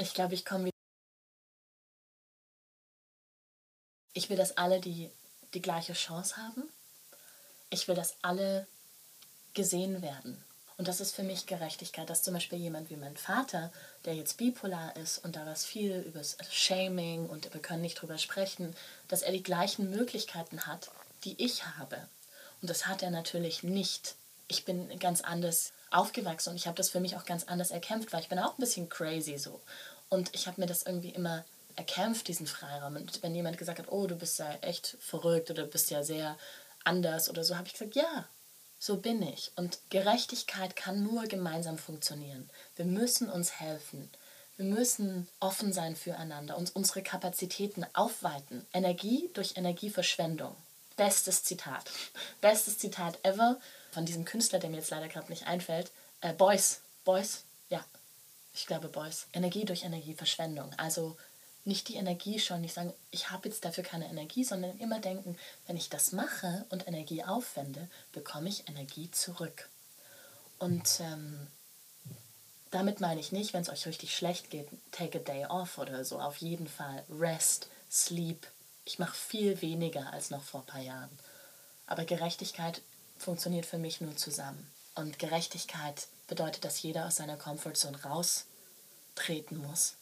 [0.00, 0.76] Ich glaube, ich komme wieder.
[4.14, 5.10] Ich will, dass alle die,
[5.54, 6.62] die gleiche Chance haben.
[7.70, 8.66] Ich will, dass alle
[9.54, 10.42] gesehen werden.
[10.76, 13.72] Und das ist für mich Gerechtigkeit, dass zum Beispiel jemand wie mein Vater,
[14.04, 18.18] der jetzt bipolar ist und da was viel über Shaming und wir können nicht drüber
[18.18, 18.76] sprechen,
[19.08, 20.92] dass er die gleichen Möglichkeiten hat,
[21.24, 21.96] die ich habe.
[22.62, 24.14] Und das hat er natürlich nicht.
[24.46, 28.12] Ich bin ganz anders aufgewachsen und ich habe das für mich auch ganz anders erkämpft,
[28.12, 29.60] weil ich bin auch ein bisschen crazy so.
[30.08, 31.44] Und ich habe mir das irgendwie immer
[31.76, 32.96] erkämpft, diesen Freiraum.
[32.96, 36.02] Und wenn jemand gesagt hat, oh, du bist ja echt verrückt oder du bist ja
[36.02, 36.36] sehr
[36.84, 38.26] anders oder so, habe ich gesagt, ja,
[38.78, 39.52] so bin ich.
[39.56, 42.48] Und Gerechtigkeit kann nur gemeinsam funktionieren.
[42.76, 44.10] Wir müssen uns helfen.
[44.56, 48.66] Wir müssen offen sein füreinander, uns unsere Kapazitäten aufweiten.
[48.72, 50.54] Energie durch Energieverschwendung.
[50.96, 51.88] Bestes Zitat.
[52.40, 53.60] Bestes Zitat ever
[53.90, 55.90] von diesem Künstler, der mir jetzt leider gerade nicht einfällt.
[56.20, 56.80] Äh, Boys.
[57.04, 57.44] Boys.
[57.68, 57.84] Ja,
[58.54, 59.26] ich glaube, Boys.
[59.32, 60.72] Energie durch Energieverschwendung.
[60.76, 61.16] Also
[61.64, 65.36] nicht die Energie schon, nicht sagen, ich habe jetzt dafür keine Energie, sondern immer denken,
[65.66, 69.68] wenn ich das mache und Energie aufwende, bekomme ich Energie zurück.
[70.58, 71.46] Und ähm,
[72.70, 76.04] damit meine ich nicht, wenn es euch richtig schlecht geht, take a day off oder
[76.04, 76.20] so.
[76.20, 78.46] Auf jeden Fall rest, sleep.
[78.84, 81.18] Ich mache viel weniger als noch vor ein paar Jahren.
[81.86, 82.82] Aber Gerechtigkeit
[83.18, 84.70] funktioniert für mich nur zusammen.
[84.94, 89.94] Und Gerechtigkeit bedeutet, dass jeder aus seiner Comfortzone raustreten muss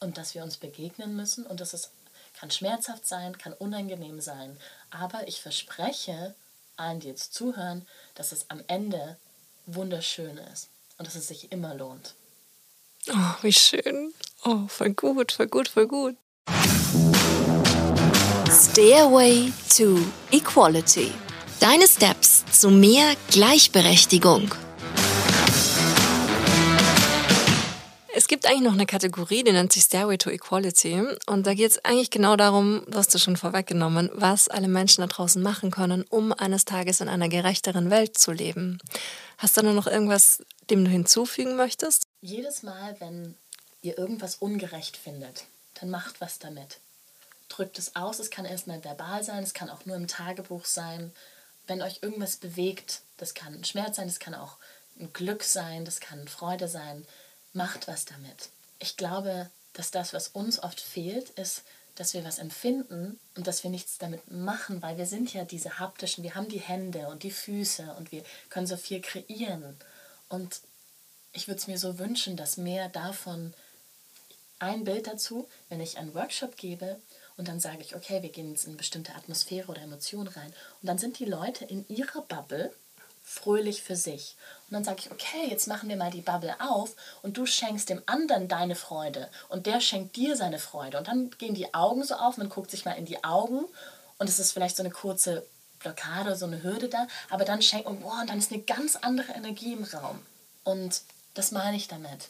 [0.00, 1.90] und dass wir uns begegnen müssen und dass es
[2.38, 4.56] kann schmerzhaft sein, kann unangenehm sein,
[4.90, 6.34] aber ich verspreche
[6.76, 9.16] allen, die jetzt zuhören, dass es am Ende
[9.66, 10.68] wunderschön ist
[10.98, 12.14] und dass es sich immer lohnt.
[13.08, 14.12] Oh, wie schön.
[14.44, 16.16] Oh, voll gut, voll gut, voll gut.
[18.50, 19.98] Stairway to
[20.32, 21.12] Equality.
[21.60, 24.50] Deine Steps zu mehr Gleichberechtigung.
[28.30, 31.02] gibt eigentlich noch eine Kategorie, die nennt sich Stairway to Equality.
[31.26, 35.08] Und da geht es eigentlich genau darum, was du schon vorweggenommen, was alle Menschen da
[35.08, 38.78] draußen machen können, um eines Tages in einer gerechteren Welt zu leben.
[39.36, 42.06] Hast du noch irgendwas, dem du hinzufügen möchtest?
[42.22, 43.34] Jedes Mal, wenn
[43.82, 46.78] ihr irgendwas ungerecht findet, dann macht was damit.
[47.48, 51.12] Drückt es aus, es kann erstmal verbal sein, es kann auch nur im Tagebuch sein.
[51.70, 54.56] Wenn euch irgendwas bewegt, das kann ein Schmerz sein, das kann auch
[54.98, 57.06] ein Glück sein, das kann Freude sein,
[57.52, 58.48] macht was damit.
[58.80, 61.62] Ich glaube, dass das, was uns oft fehlt, ist,
[61.94, 65.78] dass wir was empfinden und dass wir nichts damit machen, weil wir sind ja diese
[65.78, 69.76] haptischen, wir haben die Hände und die Füße und wir können so viel kreieren.
[70.28, 70.62] Und
[71.32, 73.54] ich würde es mir so wünschen, dass mehr davon
[74.58, 76.98] ein Bild dazu, wenn ich einen Workshop gebe
[77.40, 80.52] und dann sage ich, okay, wir gehen jetzt in eine bestimmte Atmosphäre oder Emotion rein
[80.82, 82.70] und dann sind die Leute in ihrer Bubble
[83.24, 84.36] fröhlich für sich.
[84.68, 87.88] Und dann sage ich, okay, jetzt machen wir mal die Bubble auf und du schenkst
[87.88, 90.98] dem anderen deine Freude und der schenkt dir seine Freude.
[90.98, 93.64] Und dann gehen die Augen so auf, man guckt sich mal in die Augen
[94.18, 95.46] und es ist vielleicht so eine kurze
[95.78, 98.96] Blockade, so eine Hürde da, aber dann schenkt, und, wow, und dann ist eine ganz
[98.96, 100.20] andere Energie im Raum.
[100.62, 101.00] Und
[101.32, 102.28] das meine ich damit.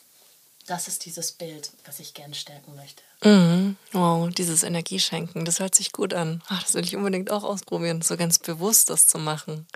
[0.70, 3.02] Das ist dieses Bild, was ich gern stärken möchte.
[3.24, 3.74] Mhm.
[3.90, 6.44] Wow, dieses Energieschenken, das hört sich gut an.
[6.46, 9.66] Ach, das will ich unbedingt auch ausprobieren, so ganz bewusst das zu machen.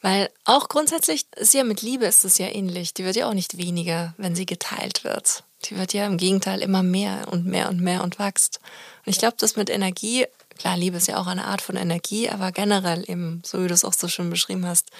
[0.00, 2.94] Weil auch grundsätzlich ist ja mit Liebe ist es ja ähnlich.
[2.94, 5.42] Die wird ja auch nicht weniger, wenn sie geteilt wird.
[5.64, 8.60] Die wird ja im Gegenteil immer mehr und mehr und mehr und wächst.
[9.04, 10.26] Und ich glaube, das mit Energie,
[10.58, 13.74] klar, Liebe ist ja auch eine Art von Energie, aber generell eben, so wie du
[13.74, 14.92] es auch so schön beschrieben hast,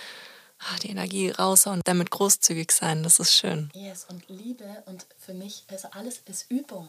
[0.82, 3.70] die Energie raushauen, damit großzügig sein, das ist schön.
[3.74, 6.88] Yes, und Liebe und für mich, also alles ist Übung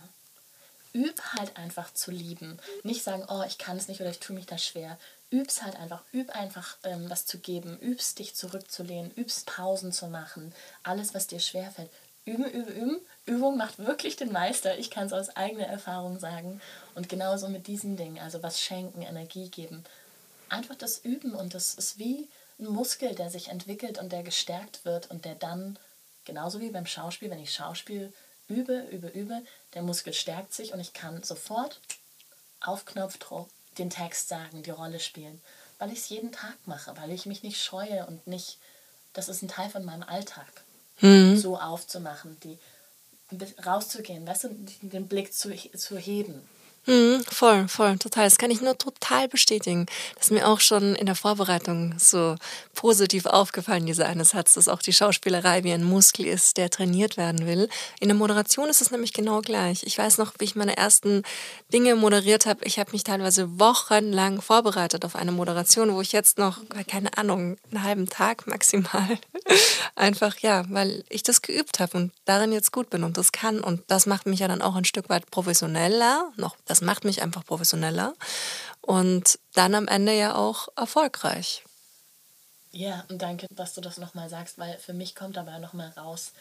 [0.93, 2.59] üb halt einfach zu lieben.
[2.84, 4.97] Nicht sagen, oh, ich kann es nicht oder ich tue mich da schwer.
[5.32, 10.07] Üb's halt einfach, üb einfach ähm, was zu geben, übst dich zurückzulehnen, übst Pausen zu
[10.07, 10.53] machen,
[10.84, 11.89] alles, was dir schwerfällt.
[12.26, 13.01] Üben, üben, üben.
[13.26, 14.78] Übung macht wirklich den Meister.
[14.78, 16.61] Ich kann es aus eigener Erfahrung sagen.
[16.95, 19.84] Und genauso mit diesen Dingen, also was schenken, Energie geben.
[20.47, 24.85] Einfach das Üben und das ist wie ein Muskel, der sich entwickelt und der gestärkt
[24.85, 25.77] wird und der dann,
[26.25, 28.13] genauso wie beim Schauspiel, wenn ich Schauspiel
[28.47, 29.41] übe, übe, übe,
[29.73, 31.79] der Muskel stärkt sich und ich kann sofort
[32.61, 35.41] auf Knopfdruck den Text sagen, die Rolle spielen,
[35.79, 38.57] weil ich es jeden Tag mache, weil ich mich nicht scheue und nicht,
[39.13, 40.47] das ist ein Teil von meinem Alltag,
[41.01, 41.37] mhm.
[41.37, 42.57] so aufzumachen, die
[43.65, 44.49] rauszugehen, weißt du,
[44.81, 46.47] den Blick zu, zu heben.
[46.86, 48.25] Mhm, voll, voll, total.
[48.25, 49.86] Das kann ich nur total bestätigen.
[50.15, 52.36] Das ist mir auch schon in der Vorbereitung so
[52.75, 57.15] positiv aufgefallen, dieser eine Satz, dass auch die Schauspielerei wie ein Muskel ist, der trainiert
[57.15, 57.69] werden will.
[58.01, 59.84] In der Moderation ist es nämlich genau gleich.
[59.84, 61.23] Ich weiß noch, wie ich meine ersten
[61.71, 62.65] Dinge moderiert habe.
[62.65, 67.55] Ich habe mich teilweise wochenlang vorbereitet auf eine Moderation, wo ich jetzt noch, keine Ahnung,
[67.71, 69.17] einen halben Tag maximal
[69.95, 73.61] einfach, ja, weil ich das geübt habe und darin jetzt gut bin und das kann.
[73.61, 77.21] Und das macht mich ja dann auch ein Stück weit professioneller, noch das macht mich
[77.21, 78.15] einfach professioneller
[78.82, 81.63] und dann am Ende ja auch erfolgreich.
[82.71, 86.32] Ja, und danke, dass du das nochmal sagst, weil für mich kommt aber nochmal raus,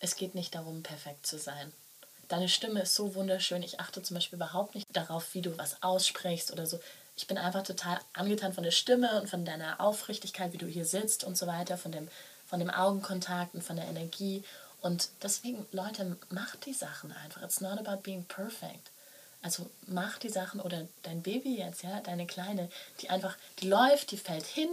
[0.00, 1.70] es geht nicht darum, perfekt zu sein.
[2.28, 3.62] Deine Stimme ist so wunderschön.
[3.62, 6.80] Ich achte zum Beispiel überhaupt nicht darauf, wie du was aussprichst oder so.
[7.14, 10.86] Ich bin einfach total angetan von der Stimme und von deiner Aufrichtigkeit, wie du hier
[10.86, 12.08] sitzt und so weiter, von dem,
[12.46, 14.44] von dem Augenkontakt und von der Energie.
[14.80, 17.42] Und deswegen, Leute, macht die Sachen einfach.
[17.42, 18.90] It's not about being perfect.
[19.44, 22.70] Also mach die Sachen oder dein Baby jetzt, ja, deine Kleine,
[23.02, 24.70] die einfach, die läuft, die fällt hin,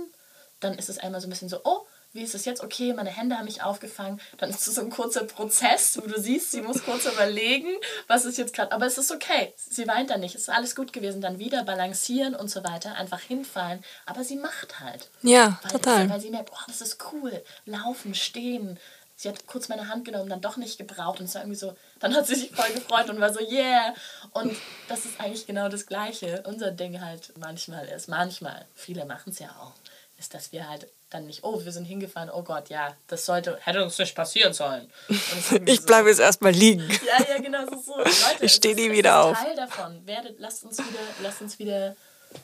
[0.62, 2.64] dann ist es einmal so ein bisschen so, oh, wie ist es jetzt?
[2.64, 4.20] Okay, meine Hände haben mich aufgefangen.
[4.38, 7.70] Dann ist es so ein kurzer Prozess, wo du siehst, sie muss kurz überlegen,
[8.08, 8.74] was ist jetzt gerade.
[8.74, 9.54] Aber es ist okay.
[9.56, 10.36] Sie weint dann nicht.
[10.36, 11.22] Es ist alles gut gewesen.
[11.22, 12.96] Dann wieder balancieren und so weiter.
[12.96, 13.82] Einfach hinfallen.
[14.06, 15.10] Aber sie macht halt.
[15.22, 16.10] Ja, weil, total.
[16.10, 17.42] Weil sie merkt, oh, das ist cool.
[17.66, 18.78] Laufen, stehen,
[19.22, 21.76] sie hat kurz meine Hand genommen, dann doch nicht gebraucht und es war irgendwie so,
[22.00, 23.94] dann hat sie sich voll gefreut und war so, yeah.
[24.32, 24.56] Und
[24.88, 26.44] das ist eigentlich genau das Gleiche.
[26.48, 29.74] Unser Ding halt manchmal ist, manchmal, viele machen es ja auch,
[30.18, 33.60] ist, dass wir halt dann nicht, oh, wir sind hingefahren, oh Gott, ja, das sollte,
[33.62, 34.90] hätte uns nicht passieren sollen.
[35.66, 36.90] ich so, bleibe jetzt erstmal liegen.
[37.06, 37.80] Ja, ja, genau, so.
[37.80, 37.98] so.
[37.98, 39.38] Leute, ich stehe nie wieder auf.
[39.38, 40.08] Teil davon.
[40.08, 41.96] Werdet, lasst uns wieder, lasst uns wieder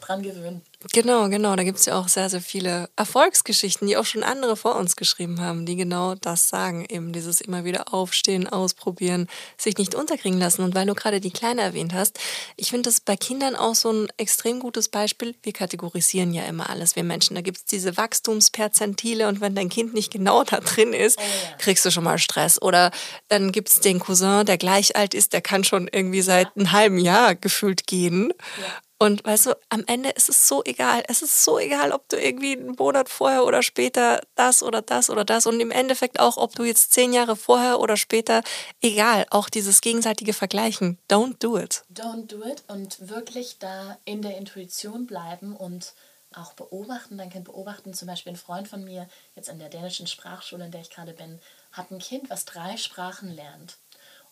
[0.02, 0.62] dran gewöhnen.
[0.94, 1.56] Genau, genau.
[1.56, 4.96] Da gibt es ja auch sehr, sehr viele Erfolgsgeschichten, die auch schon andere vor uns
[4.96, 6.86] geschrieben haben, die genau das sagen.
[6.88, 9.28] Eben dieses immer wieder aufstehen, ausprobieren,
[9.58, 10.62] sich nicht unterkriegen lassen.
[10.62, 12.20] Und weil du gerade die Kleine erwähnt hast,
[12.58, 15.36] ich finde das bei Kindern auch so ein extrem gutes Beispiel.
[15.42, 17.36] Wir kategorisieren ja immer alles, wir Menschen.
[17.36, 21.22] Da gibt es diese Wachstumsperzentile und wenn dein Kind nicht genau da drin ist, oh,
[21.22, 21.58] ja.
[21.58, 22.62] kriegst du schon mal Stress.
[22.62, 22.92] Oder
[23.30, 26.72] dann gibt es den Cousin, der gleich alt ist, der kann schon irgendwie seit einem
[26.72, 28.32] halben Jahr gefühlt gehen.
[28.62, 31.04] Ja Und weißt du, am Ende ist es so egal.
[31.08, 35.10] Es ist so egal, ob du irgendwie einen Monat vorher oder später das oder das
[35.10, 35.46] oder das.
[35.46, 38.42] Und im Endeffekt auch, ob du jetzt zehn Jahre vorher oder später,
[38.82, 39.28] egal.
[39.30, 40.98] Auch dieses gegenseitige Vergleichen.
[41.10, 41.84] Don't do it.
[41.94, 45.94] Don't do it und wirklich da in der Intuition bleiben und
[46.34, 47.94] auch beobachten, dein Kind beobachten.
[47.94, 51.14] Zum Beispiel ein Freund von mir, jetzt in der dänischen Sprachschule, in der ich gerade
[51.14, 51.40] bin,
[51.72, 53.78] hat ein Kind, was drei Sprachen lernt.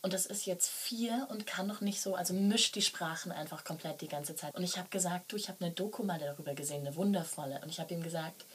[0.06, 3.64] Und das ist jetzt vier und kann noch nicht so, also mischt die Sprachen einfach
[3.64, 4.54] komplett die ganze Zeit.
[4.54, 7.60] Und ich habe gesagt, du, ich habe eine Doku mal darüber gesehen, eine wundervolle.
[7.64, 8.46] Und ich habe ihm gesagt,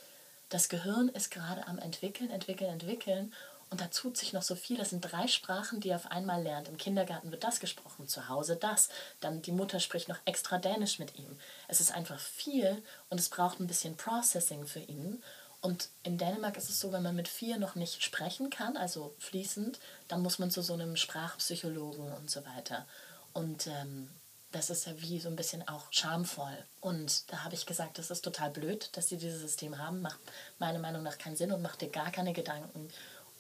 [0.49, 3.33] das Gehirn ist gerade am entwickeln, entwickeln, entwickeln.
[3.69, 4.77] Und da tut sich noch so viel.
[4.77, 6.69] Das sind drei Sprachen, die er auf einmal lernt.
[6.69, 8.89] Im Kindergarten wird das gesprochen, zu Hause das.
[9.19, 11.37] Dann die Mutter spricht noch extra Dänisch mit ihm.
[11.67, 15.21] Es ist einfach viel und es braucht ein bisschen Processing für ihn.
[15.61, 19.15] Und in Dänemark ist es so, wenn man mit vier noch nicht sprechen kann, also
[19.19, 22.87] fließend, dann muss man zu so einem Sprachpsychologen und so weiter.
[23.35, 24.09] Und ähm,
[24.53, 26.57] das ist ja wie so ein bisschen auch schamvoll.
[26.81, 30.21] Und da habe ich gesagt, das ist total blöd, dass sie dieses System haben, macht
[30.59, 32.91] meiner Meinung nach keinen Sinn und macht dir gar keine Gedanken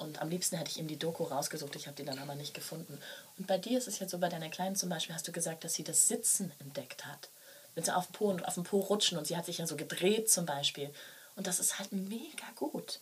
[0.01, 2.55] und am liebsten hätte ich ihm die Doku rausgesucht, ich habe die dann aber nicht
[2.55, 2.99] gefunden.
[3.39, 5.63] Und bei dir ist es jetzt so, bei deiner Kleinen zum Beispiel, hast du gesagt,
[5.63, 7.29] dass sie das Sitzen entdeckt hat.
[7.75, 9.77] Wenn sie auf Po und auf dem Po rutschen und sie hat sich ja so
[9.77, 10.91] gedreht zum Beispiel.
[11.37, 13.01] Und das ist halt mega gut.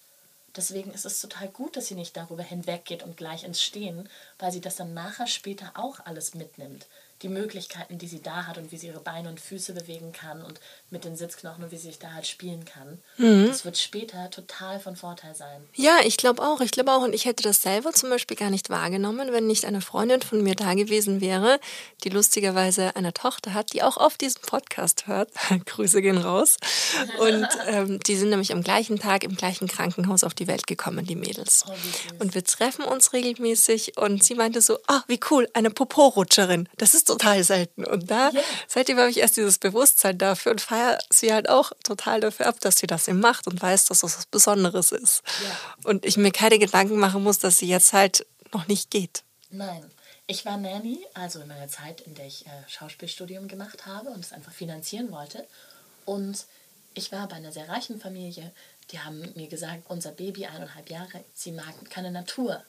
[0.57, 4.09] Deswegen ist es total gut, dass sie nicht darüber hinweggeht und gleich ins Stehen,
[4.39, 6.87] weil sie das dann nachher später auch alles mitnimmt
[7.23, 10.43] die Möglichkeiten, die sie da hat und wie sie ihre Beine und Füße bewegen kann
[10.43, 10.61] und
[10.91, 12.99] mit den Sitzknochen und wie sie sich da halt spielen kann.
[13.17, 13.49] Mhm.
[13.49, 15.67] Das wird später total von Vorteil sein.
[15.75, 16.61] Ja, ich glaube auch.
[16.61, 17.03] Ich glaube auch.
[17.03, 20.43] Und ich hätte das selber zum Beispiel gar nicht wahrgenommen, wenn nicht eine Freundin von
[20.43, 21.59] mir da gewesen wäre,
[22.05, 25.31] die lustigerweise eine Tochter hat, die auch oft diesen Podcast hört.
[25.67, 26.57] Grüße gehen raus.
[27.19, 31.05] Und ähm, die sind nämlich am gleichen Tag im gleichen Krankenhaus auf die Welt gekommen,
[31.05, 31.65] die Mädels.
[31.69, 31.73] Oh,
[32.21, 36.69] und wir treffen uns regelmäßig und sie meinte so, ah, wie cool, eine Popo-Rutscherin.
[36.77, 37.85] Das ist total selten.
[37.85, 38.43] Und da, yeah.
[38.67, 42.61] seitdem habe ich erst dieses Bewusstsein dafür und feiere sie halt auch total dafür ab,
[42.61, 45.23] dass sie das eben macht und weiß, dass das was Besonderes ist.
[45.43, 45.59] Yeah.
[45.85, 49.23] Und ich mir keine Gedanken machen muss, dass sie jetzt halt noch nicht geht.
[49.51, 49.91] Nein.
[50.31, 54.23] Ich war Nanny, also in meiner Zeit, in der ich äh, Schauspielstudium gemacht habe und
[54.23, 55.47] es einfach finanzieren wollte.
[56.05, 56.45] Und
[56.93, 58.53] ich war bei einer sehr reichen Familie.
[58.91, 62.63] Die haben mir gesagt, unser Baby, eineinhalb Jahre, sie mag keine Natur.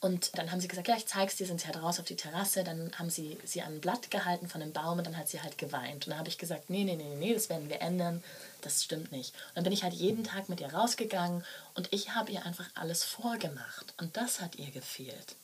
[0.00, 2.16] Und dann haben sie gesagt, ja, ich zeig's dir, sind sie halt raus auf die
[2.16, 2.64] Terrasse.
[2.64, 5.42] Dann haben sie sie an ein Blatt gehalten von einem Baum und dann hat sie
[5.42, 6.06] halt geweint.
[6.06, 8.24] Und dann habe ich gesagt, nee, nee, nee, nee, das werden wir ändern.
[8.62, 9.34] Das stimmt nicht.
[9.48, 11.44] Und dann bin ich halt jeden Tag mit ihr rausgegangen
[11.74, 13.92] und ich habe ihr einfach alles vorgemacht.
[13.98, 15.36] Und das hat ihr gefehlt.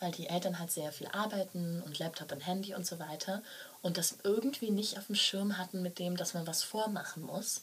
[0.00, 3.40] Weil die Eltern halt sehr viel arbeiten und Laptop und Handy und so weiter
[3.82, 7.62] und das irgendwie nicht auf dem Schirm hatten mit dem, dass man was vormachen muss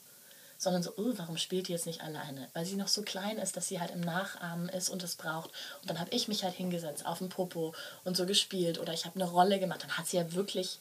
[0.60, 2.49] sondern so, oh, warum spielt die jetzt nicht alleine?
[2.53, 5.49] Weil sie noch so klein ist, dass sie halt im Nachahmen ist und es braucht.
[5.82, 9.05] Und dann habe ich mich halt hingesetzt auf dem Popo und so gespielt oder ich
[9.05, 9.82] habe eine Rolle gemacht.
[9.82, 10.80] Dann hat sie ja wirklich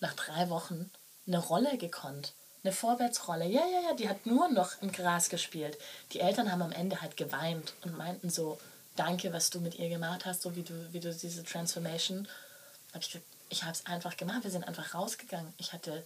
[0.00, 0.90] nach drei Wochen
[1.26, 2.32] eine Rolle gekonnt.
[2.64, 3.46] Eine Vorwärtsrolle.
[3.46, 5.76] Ja, ja, ja, die hat nur noch im Gras gespielt.
[6.12, 8.58] Die Eltern haben am Ende halt geweint und meinten so,
[8.96, 12.26] danke, was du mit ihr gemacht hast, so wie du, wie du diese Transformation.
[12.94, 13.20] Habe ich
[13.50, 14.44] ich habe es einfach gemacht.
[14.44, 15.52] Wir sind einfach rausgegangen.
[15.58, 16.02] Ich hatte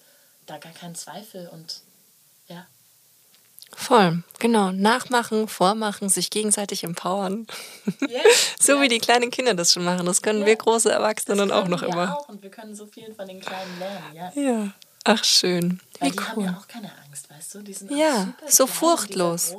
[0.46, 1.80] da gar keinen Zweifel und
[2.48, 2.66] ja,
[3.76, 4.70] Voll, genau.
[4.70, 7.46] Nachmachen, vormachen, sich gegenseitig empowern.
[8.02, 8.22] Yeah,
[8.60, 8.82] so yeah.
[8.82, 10.06] wie die kleinen Kinder das schon machen.
[10.06, 10.48] Das können yeah.
[10.48, 12.18] wir große Erwachsene dann auch noch wir immer.
[12.18, 12.28] Auch.
[12.28, 14.32] Und wir können so viel von den Kleinen lernen, ja.
[14.34, 14.72] Ja.
[15.04, 15.80] Ach, schön.
[15.98, 16.28] Weil wie die cool.
[16.28, 17.62] haben ja auch keine Angst, weißt du?
[17.62, 19.56] Die sind ja, so furchtlos.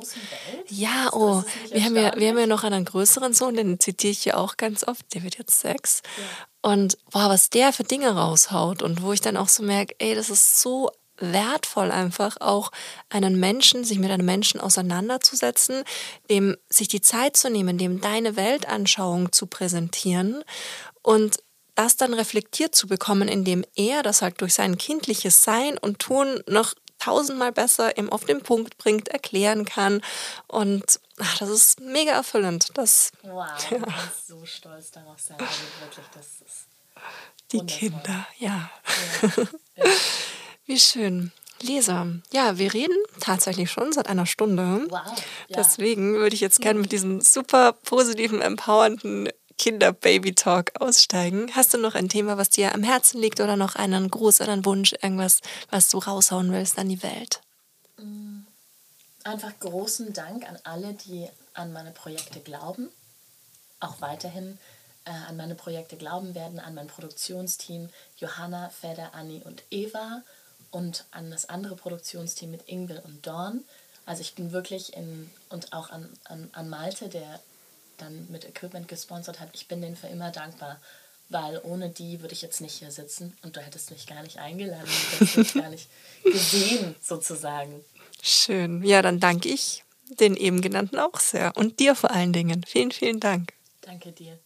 [0.68, 4.24] Ja, oh, wir haben ja, wir haben ja noch einen größeren Sohn, den zitiere ich
[4.24, 6.02] ja auch ganz oft, der wird jetzt sechs.
[6.62, 10.14] Und boah, was der für Dinge raushaut und wo ich dann auch so merke, ey,
[10.14, 12.70] das ist so wertvoll einfach auch
[13.08, 15.84] einen Menschen, sich mit einem Menschen auseinanderzusetzen,
[16.30, 20.44] dem sich die Zeit zu nehmen, dem deine Weltanschauung zu präsentieren
[21.02, 21.38] und
[21.74, 26.42] das dann reflektiert zu bekommen, indem er das halt durch sein kindliches Sein und Tun
[26.46, 30.00] noch tausendmal besser eben auf den Punkt bringt, erklären kann.
[30.46, 32.70] Und ach, das ist mega erfüllend.
[32.74, 33.78] Das, wow, ja.
[33.78, 35.36] du kannst so stolz darauf sein.
[35.38, 36.66] Also wirklich, das ist
[37.52, 37.66] Die.
[37.66, 38.70] Kinder, ja.
[39.22, 39.44] ja.
[39.76, 39.84] ja.
[40.66, 41.32] Wie schön.
[41.60, 44.86] Lisa, ja, wir reden tatsächlich schon seit einer Stunde.
[44.88, 45.00] Wow.
[45.48, 45.56] Ja.
[45.56, 51.50] Deswegen würde ich jetzt gerne mit diesem super positiven, empowernden Kinder-Baby-Talk aussteigen.
[51.54, 54.52] Hast du noch ein Thema, was dir am Herzen liegt oder noch einen Gruß oder
[54.52, 55.40] einen Wunsch, irgendwas,
[55.70, 57.40] was du raushauen willst an die Welt?
[57.98, 58.40] Mm,
[59.22, 62.88] einfach großen Dank an alle, die an meine Projekte glauben,
[63.80, 64.58] auch weiterhin
[65.04, 70.22] äh, an meine Projekte glauben werden, an mein Produktionsteam Johanna, Feder, Anni und Eva
[70.74, 73.64] und an das andere Produktionsteam mit Ingwill und Dawn.
[74.06, 77.40] Also ich bin wirklich in, und auch an, an, an Malte, der
[77.96, 80.80] dann mit Equipment gesponsert hat, ich bin denen für immer dankbar,
[81.28, 84.38] weil ohne die würde ich jetzt nicht hier sitzen und du hättest mich gar nicht
[84.38, 85.88] eingeladen, du hättest mich gar nicht
[86.24, 87.84] gesehen, sozusagen.
[88.20, 88.82] Schön.
[88.82, 89.84] Ja, dann danke ich
[90.18, 92.64] den eben genannten auch sehr und dir vor allen Dingen.
[92.66, 93.52] Vielen, vielen Dank.
[93.80, 94.38] Danke dir.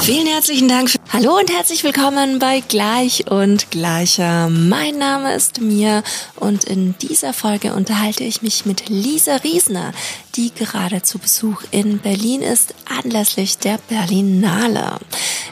[0.00, 0.90] Vielen herzlichen Dank.
[1.12, 4.48] Hallo und herzlich willkommen bei Gleich und Gleicher.
[4.48, 6.02] Mein Name ist Mia
[6.36, 9.92] und in dieser Folge unterhalte ich mich mit Lisa Riesner,
[10.36, 14.98] die gerade zu Besuch in Berlin ist, anlässlich der Berlinale.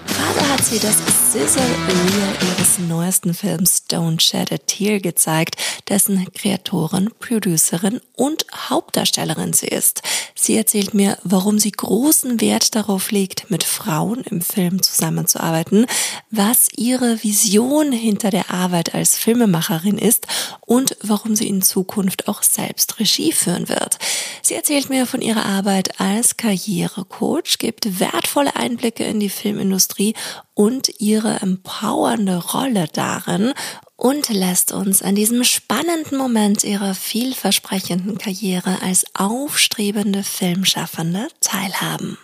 [0.07, 0.97] Gerade hat sie das
[1.33, 5.57] Sizzle Reel ihres neuesten Films Don't Shed a Tear gezeigt,
[5.89, 10.03] dessen Kreatorin, Producerin und Hauptdarstellerin sie ist.
[10.35, 15.87] Sie erzählt mir, warum sie großen Wert darauf legt, mit Frauen im Film zusammenzuarbeiten,
[16.31, 20.27] was ihre Vision hinter der Arbeit als Filmemacherin ist
[20.61, 23.99] und warum sie in Zukunft auch selbst Regie führen wird.
[24.43, 30.15] Sie erzählt mir von ihrer Arbeit als Karrierecoach, gibt wertvolle Einblicke in die Filmindustrie
[30.55, 33.53] und ihre empowernde Rolle darin
[33.97, 42.17] und lässt uns an diesem spannenden Moment ihrer vielversprechenden Karriere als aufstrebende Filmschaffende teilhaben.